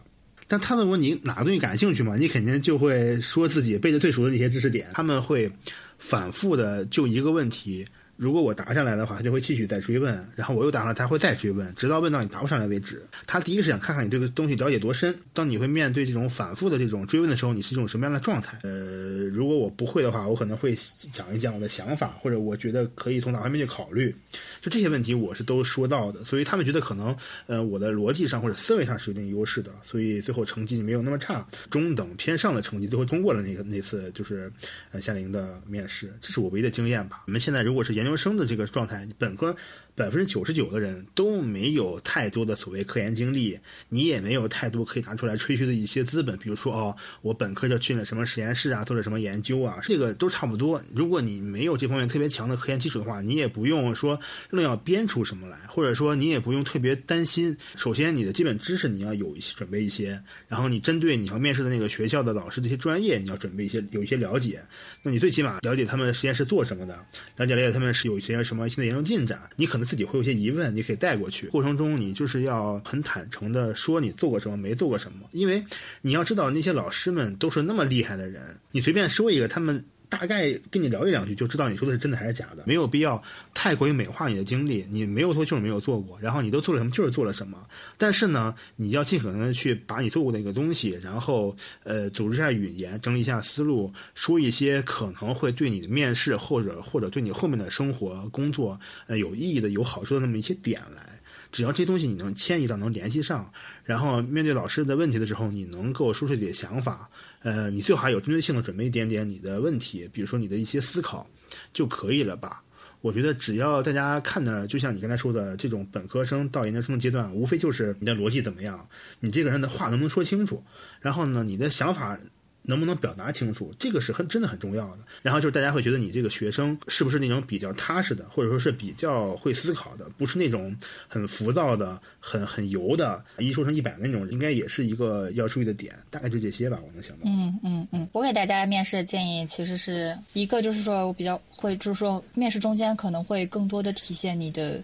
[0.47, 4.89] 但他问我你哪个东西感兴趣嘛，你肯定就会说自己背的最熟的那些知识点。
[4.93, 5.49] 他们会
[5.97, 7.87] 反复的就一个问题。
[8.21, 13.01] 如果我答上来的话，他就会继续再追问，然后我又答上来，他会再追问，直到问到你答不上来为止。
[13.25, 15.11] 他第一个是想看看你对这个东西了解多深。
[15.33, 18.59] 当你会面对这种反复的这种追问的时候，你是一种什么样的状态？
[18.61, 20.77] 呃，如果我不会的话，我可能会
[21.11, 24.15] 讲一讲我的想法，或者我觉得可以从哪方面去考虑。
[24.61, 27.17] 就这些问题，我是都说到的，所以他们觉得可能，
[27.47, 34.53] 呃，我的逻辑上或者思维上是有点优势的，所以最后成绩没有那么差，中等偏上的成绩最后通过了那个那次就是
[34.91, 37.23] 呃夏令营的面试，这是我唯一的经验吧。
[37.25, 39.55] 我们现在如果是研究生的这个状态，本科。
[39.95, 50.81] 百分之九十九的人都没有太多的所谓科研经历，你也没有太多可以拿出来吹嘘的一些资本，比如说哦，我本科就去了什么实验室啊，做了什么研究啊，这个都差不多。
[50.93, 54.19] 如果你没有这方面特别强的科研基础的话，你也不用说
[54.49, 57.55] 愣要编出什么来，或者说你也不用特别担心。
[57.75, 64.63] 首先，你的基本知识你要有一些准备一些，然后你针对你要面试的那个学校的老师这些专业，你要准备一些有一些了解。
[65.03, 66.97] 那你最起码了解他们实验室做什么的，
[67.35, 69.80] 了解了解他们是有一些什么新的研究进展，你可能。
[69.85, 71.47] 自己会有些疑问，你可以带过去。
[71.47, 75.27] 过程中，你就是要很坦诚的说你做过什么，没做过什么。
[75.31, 75.63] 因为
[76.01, 79.83] 你要知道，那些老师们都是那么厉害的人，你随便说一个，他们。
[80.11, 82.65] 大概跟你聊一两句，就知道你说的是真的还是假的。
[82.67, 87.57] 没有必要太过于美化你的经历，你没有做就是没有做过，然后你都做了什么就是做了什么。
[87.97, 101.07] 但是呢，你要尽可能的去把你做过的一个东西，然后呃组织一下语言，整理一下思路，说一些可能会对你的面试或者或者对你后面的生活工作呃有意义的、有好处的那么一些点来。
[101.53, 103.51] 只要这东西你能迁移到、能联系上，
[103.83, 107.09] 然后面对老师的问题的时候，你能够说出自己的想法。
[107.43, 111.27] 呃，你最好还有针对性的准备一点点你的问题，比如说你的一些思考
[111.73, 112.61] 就可以了吧？
[113.01, 118.87] 我觉得只要大家看的，就像你刚才说的，这种本科生到研究生的阶段，无非就是你的逻辑怎么样，
[119.19, 120.63] 你这个人的话能不能说清楚，
[121.01, 122.19] 然后呢，你的想法。
[122.63, 124.99] 能不能表达清楚，这个是很真的很重要的。
[125.21, 130.75] 然后就是大家会觉得你这个学生是不是那种比较踏实的，或者说是比较会思考的，不是那种
[131.07, 135.95] 很浮躁的、很很油的，一说成一百的那种，应该也是一个要注意的点。
[136.09, 137.23] 大概就这些吧，我能想到。
[137.25, 144.81] 嗯嗯嗯，我给大家面试的建议其实是一个，就是说我比较会，就是说面试中间可能会更多的体现你的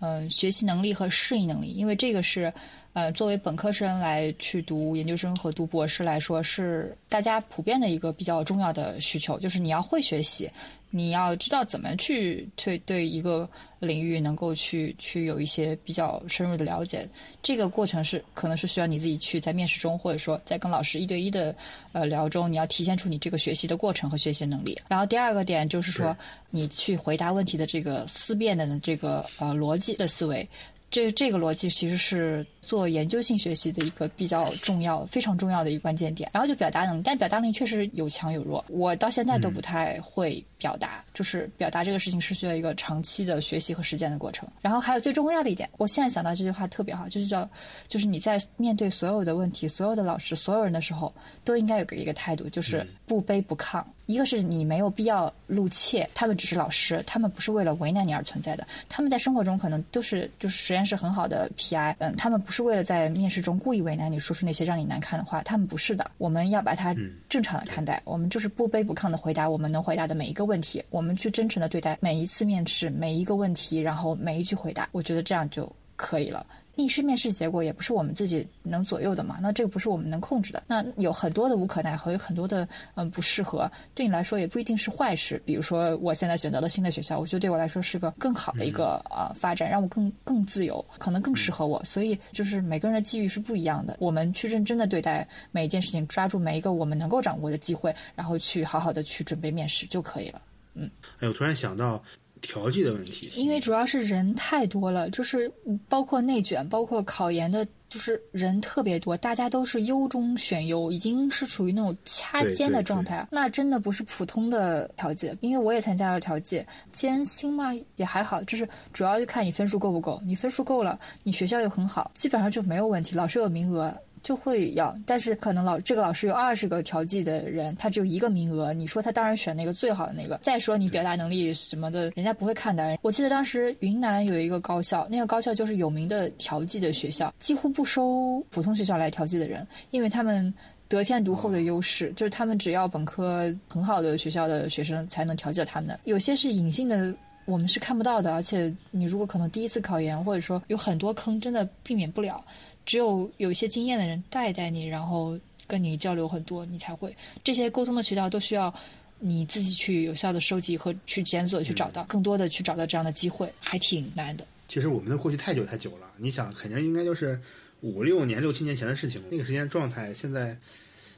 [0.00, 2.52] 嗯学习能力和适应能力，因为这个是。
[2.92, 10.50] 呃，作为本科生来去读研究生和读博士来说，是大家普遍的一个比较重要的需求，就是你要会学习，
[10.90, 17.08] 你要知道怎么去对对一个领域能够去去有一些比较深入的了解。
[17.40, 21.54] 这个过程是可能是需要你自己去在面试中，或者说在跟老师一对一的
[21.92, 24.76] 呃聊中，你要体现出你这个学习的过程和学习能力。
[24.88, 26.16] 然后第二个点就是说，
[26.50, 30.44] 你去回答问题的这个思辨的这个呃逻辑的思维。
[30.92, 36.30] 这这个逻辑其实是做研究性学习的一个比较重要、非常重要的一个关键点。
[36.32, 38.64] 然后就表达能力，但表达能力确实有强有弱。
[38.68, 44.48] 我到现在都不太会表达，就是表达这个事情是需要一个长期的学习和实践的过程。
[44.60, 47.48] 然后还有最重要的一点，我现在想到这句话特别好，就是叫，
[47.88, 51.12] 就是你在面对所有的问题、所有的老师、所有人的时候，
[51.42, 53.82] 都应该有个一个态度，就是不卑不亢。
[54.06, 58.66] 一个是你没有必要露怯，他们只是老师，他们不是为了为难你而存在的。
[58.88, 66.10] 他们在生活中可能都是就是实验室很好的 PI，嗯，他们不是为了在面试中故意为难你，说出那些让你难看的话，他们不是的。
[66.18, 66.94] 我们要把它
[67.28, 76.44] 正常的看待，我们就是不卑不亢的回答我们能回答的每一个问题，我们去真诚的对待每一次面试每一个问题，然后每一句回答，我觉得这样就可以了。
[76.76, 80.62] 逆试面试结果也不是我们自己能左右的嘛，那这个不是我们能控制的。
[80.66, 85.42] 那有很多的无可奈何，有很多的嗯不适合，对你来说也不一定是坏事。
[85.44, 91.84] 比如说，我现在选择了新的学校，我觉得对我来说是个更好的一个呃发展，让我更更自由，可能更适合我。
[91.84, 100.40] 所以就是每个人的机遇是不一样的，我们去认真的对待每一件事情，抓住每一个我们能够掌握的机会，然后去好好的去准备面试就可以了。
[100.74, 102.02] 嗯，哎，我突然想到。
[102.40, 105.50] 调剂的问题，因为主要是人太多了，就是
[105.88, 113.26] 包括内卷，包括考研的，就是人特别多，大家都是优中选优，已经是处于那种掐尖的状态。
[113.30, 123.94] 那真的不是普通的调剂，因为我也参加了调剂，艰辛嘛也还好，就是主要就看你分数够不够，你分数够了，你学校又很好，基本上就没有问题，老师有名额。
[124.22, 128.72] 就会要，但是可能老这个老师有二十个调剂的人，他只有一个名额。
[128.72, 130.38] 你说他当然选那个最好的那个。
[130.42, 132.98] 再说你表达能力什么的，人家不会看的。
[133.02, 140.52] 我记得当时云南有一个高校，那个高校就是有名的调剂的学校，几乎不收普通学校来调剂的人，因为他们
[140.86, 145.98] 得天独厚的优势，就是他们只要本科很好的学校的学生才能调剂到他们的。
[146.04, 147.14] 有些是隐性的，
[147.46, 152.44] 我们是看不到的，而且你如果可能第一次考研，或者说有很多坑，真的避免不了。
[152.86, 158.74] 只有有一些经验的人带带你，然后跟你交流很多，你才会这些沟通的渠道都需要
[159.18, 164.44] 你自己去有效的收集和去检索，去找到更多的去找到这样的机会，还挺难的。
[164.66, 167.40] 其实我们的过去太久太久了，你想，肯定应该就是
[167.80, 170.56] 五六年、六七年前的事情，那个时间状态现在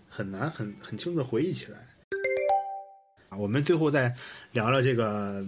[0.09, 1.79] 很难很很清楚的回忆起来。
[3.29, 4.15] 啊，我们最后再
[4.53, 5.45] 聊聊这个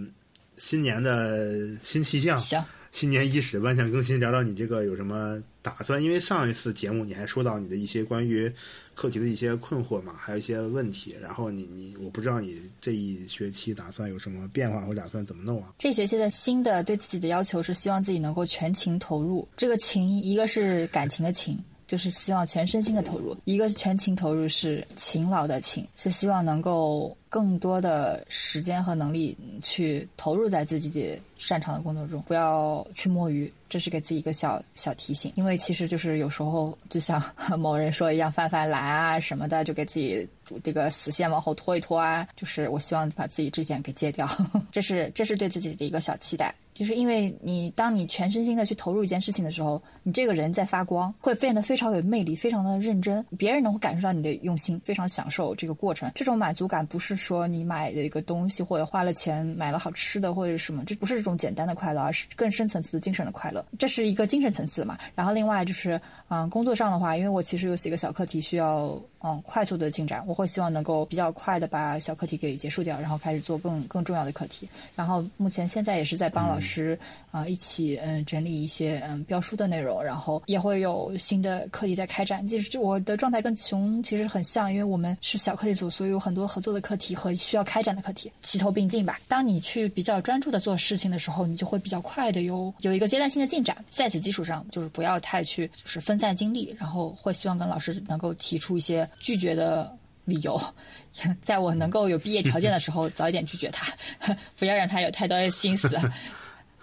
[0.57, 2.37] 新年的新气象。
[2.39, 2.63] 行。
[2.91, 6.01] 新年伊始，万象更新，聊聊你这个有什么打算？
[6.01, 8.51] 因为上一次节目你还说到你的一些关于
[8.93, 11.15] 课题的一些困惑嘛，还有一些问题。
[11.19, 15.73] 然后你你，我不知道你这一学期打算有什么变化，或打算怎么弄啊？
[15.79, 19.47] 这学期的新的对自己的要求是希望自己能够全情投入。
[19.57, 21.57] 这个情，一个是感情的情。
[21.87, 33.51] 就是希望全身心的投入，一个是全情投入，是勤劳的勤，是希望能够更多的时间和能力去投入在自己擅长的工作中，不要去摸鱼。
[33.67, 37.21] 这是给自己一个小小提醒，因为其实就是有时候就像
[37.57, 40.25] 某人说一样，犯犯懒啊什么的，就给自己
[40.63, 42.25] 这个死线往后拖一拖啊。
[42.37, 44.29] 就是我希望把自己这件给戒掉，
[44.71, 46.53] 这是这是对自己的一个小期待。
[46.75, 56.11] 就是因为你，当你全身心的去投入一件事情的时候，你这个人在发光，会变得非常有魅力，非常的认真，别人能够感受到你的用心，非常享受这个过程。
[56.13, 63.65] 这种满足感不是说你买了一个东西，或者花了钱买了好吃的，或者什么，这不是这种简单的快乐，而是更深层次的精神的快乐。
[63.79, 64.97] 这是一个精神层次嘛。
[65.15, 65.99] 然后另外就是，
[66.29, 69.01] 嗯，工作上的话，因为我其实有几个小课题需要。
[69.27, 74.69] 嗯，快速的进展，我会希望能够比较快的把小课题给结束掉，然后开始做更更重要的课题。
[74.95, 76.95] 然后目前现在也是在帮老师
[77.31, 82.47] 啊一起嗯整理一些嗯标书的内容，然后也会有新的课题在开展。
[82.47, 89.19] 其实我的状态跟熊其实很像，因为我们是小课题组，所以有很多合作的课题和需要开展的课题齐头并进吧。
[89.27, 93.75] 当你去比较专注的做事情的时候，你就会比较快的有有一个阶段性的进展。
[93.89, 99.09] 在此基础上，就是不要太去就是分散精力，然后会希望跟老师能够提出一些。
[99.19, 99.95] 拒绝的
[100.25, 100.59] 理由，
[101.41, 103.93] 在我能够有毕业条件的时候，早一点拒绝他，
[104.57, 105.89] 不要让他有太多的心思。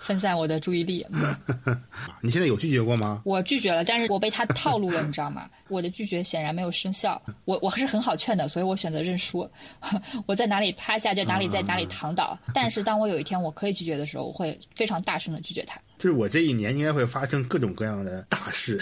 [0.03, 1.07] 分散我的注意力。
[2.21, 3.23] 你现在有拒绝过吗？
[3.25, 5.49] 我拒绝了，但是我被他套路了， 你知道吗？
[5.69, 7.21] 我的拒绝显然没有生效。
[7.45, 9.49] 我我还是很好劝的，所以我选择认输。
[10.27, 12.39] 我在哪里趴下就哪里在哪里躺倒。
[12.53, 15.81] 但是当我有一天我可以拒绝的时候，我会非常大声的拒绝他。
[15.99, 18.81] 就是我这一年应该会发生各种各样的大事。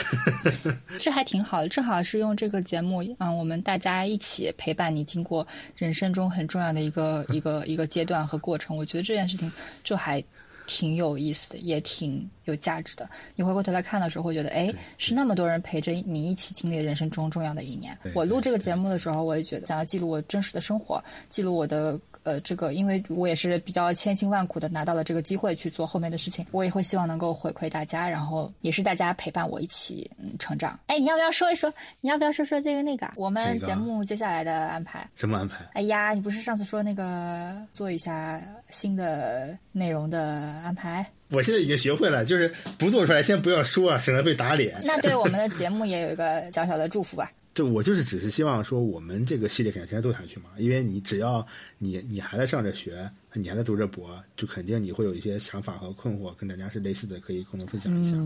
[0.99, 5.47] 这还挺好的，正好是用这个节目，嗯，我们大家一起陪伴你经过
[5.77, 8.75] 人生中很重要的一个一个一个阶段和过程。
[8.75, 9.51] 我觉得这件事情
[9.85, 10.23] 就还。
[10.71, 13.11] 挺有意思的，也挺有价值的。
[13.35, 17.99] 你回过头来看的时候，会觉得，哎，是那么多人陪着你一起经历人生中重要的一年。
[18.15, 30.79] 我录这个节目的时候，我也觉得想要记录我真实的生活，记录我的呃，这个因为我也是比较千辛万苦的拿到了这个机会去做后面的事情，我也会希望能够回馈大家，然后也是大家陪伴我一起嗯成长。
[30.87, 31.73] 哎，你要不要说一说？
[32.01, 35.09] 你要不要说说这个那个我们节目接下来的安排？
[35.15, 35.65] 什么安排？
[35.75, 38.41] 哎呀，你不是上次说那个做一下
[38.71, 40.21] 新的内容的
[40.65, 41.05] 安排？
[41.31, 44.81] 我现在已经学会了，就是不做出来先不要说，省得被打脸。
[44.85, 47.31] 那对我们的节目也有一个小小的祝福吧。
[47.53, 51.45] 就我就是只是希望说，我们这个系列肯定现在做下去嘛，因为你只要
[51.79, 58.17] 你你还在上着学，你还在读着博，就肯定你会有一些想法和困惑，跟大家是类似的，可以共同分享一下。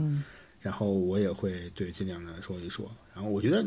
[0.61, 2.91] 然后我也会对尽量的说一说。
[3.15, 3.65] 然后我觉得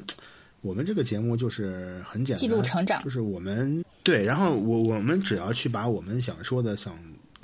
[0.62, 6.98] 我们这个节目就是很简单，记录成长，就是我们对，然后我我们只要去把我们想说的想。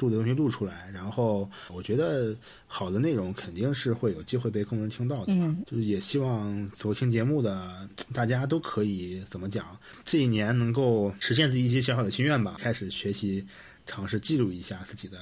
[0.03, 2.35] 录的东西录出来，然后我觉得
[2.67, 5.25] 好的内容肯定是会有机会被更多人听到的。
[5.27, 13.45] 嗯，就是也希望走听节目的大家都可以怎么讲，这一年能够实现自己一些小小的心愿吧，开始学习，
[13.85, 15.17] 尝试记录一下自己的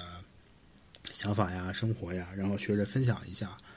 [1.12, 3.48] 想法呀、生活呀，然后学着分享一下。
[3.48, 3.71] 嗯，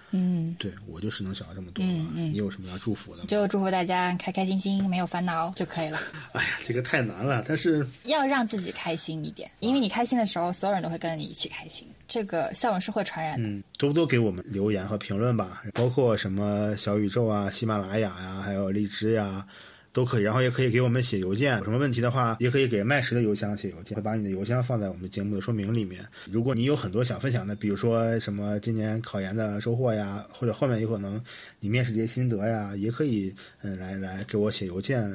[0.59, 1.93] 对我就是能想到这么多了。
[2.15, 3.25] 你有什么要祝福的吗？
[3.29, 5.99] 就祝福大家开开心心，没有烦恼就可以了。
[6.33, 11.87] 哎呀，这个太难了，但是要让自己开心一点，因为你开心的时候，所有人都会跟着你一起开心。
[12.07, 13.49] 这个笑容是会传染的。
[13.49, 19.47] 嗯，多多给我们留言和评论吧，包括什么小宇宙啊、喜马拉雅呀，还有荔枝呀。
[19.95, 26.05] 都可以，然后也可以给我们写邮件，有什么问题的话，也可以给麦石的邮箱写邮件，会把你的邮箱放在我们节目的说明里面。
[26.31, 31.23] 如果你有很多想分享的，比如说什么今年考研的收获呀，或者后面有可能
[31.61, 33.33] 你面试这些心得呀，也可以
[33.63, 35.09] 嗯来来给我写邮件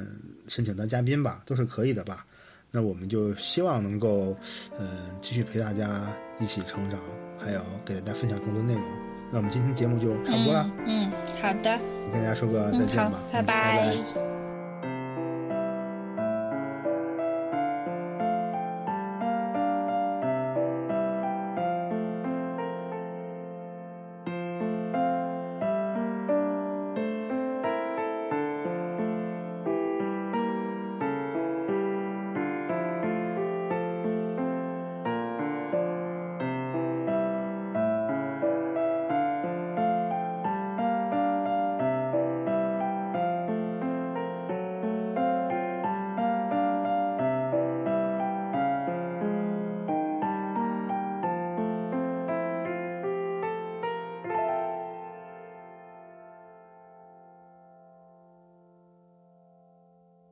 [0.48, 2.24] 申请当嘉宾吧，都是可以的吧。
[2.70, 4.34] 那我们就希望能够
[4.78, 4.88] 嗯
[5.20, 6.06] 继续陪大家
[6.40, 6.98] 一起成长，
[7.38, 8.82] 还有给大家分享更多内容。
[9.30, 11.10] 那我们今天节目就差不多了，嗯，
[11.42, 14.29] 好的，我跟大家说个再见吧，拜拜。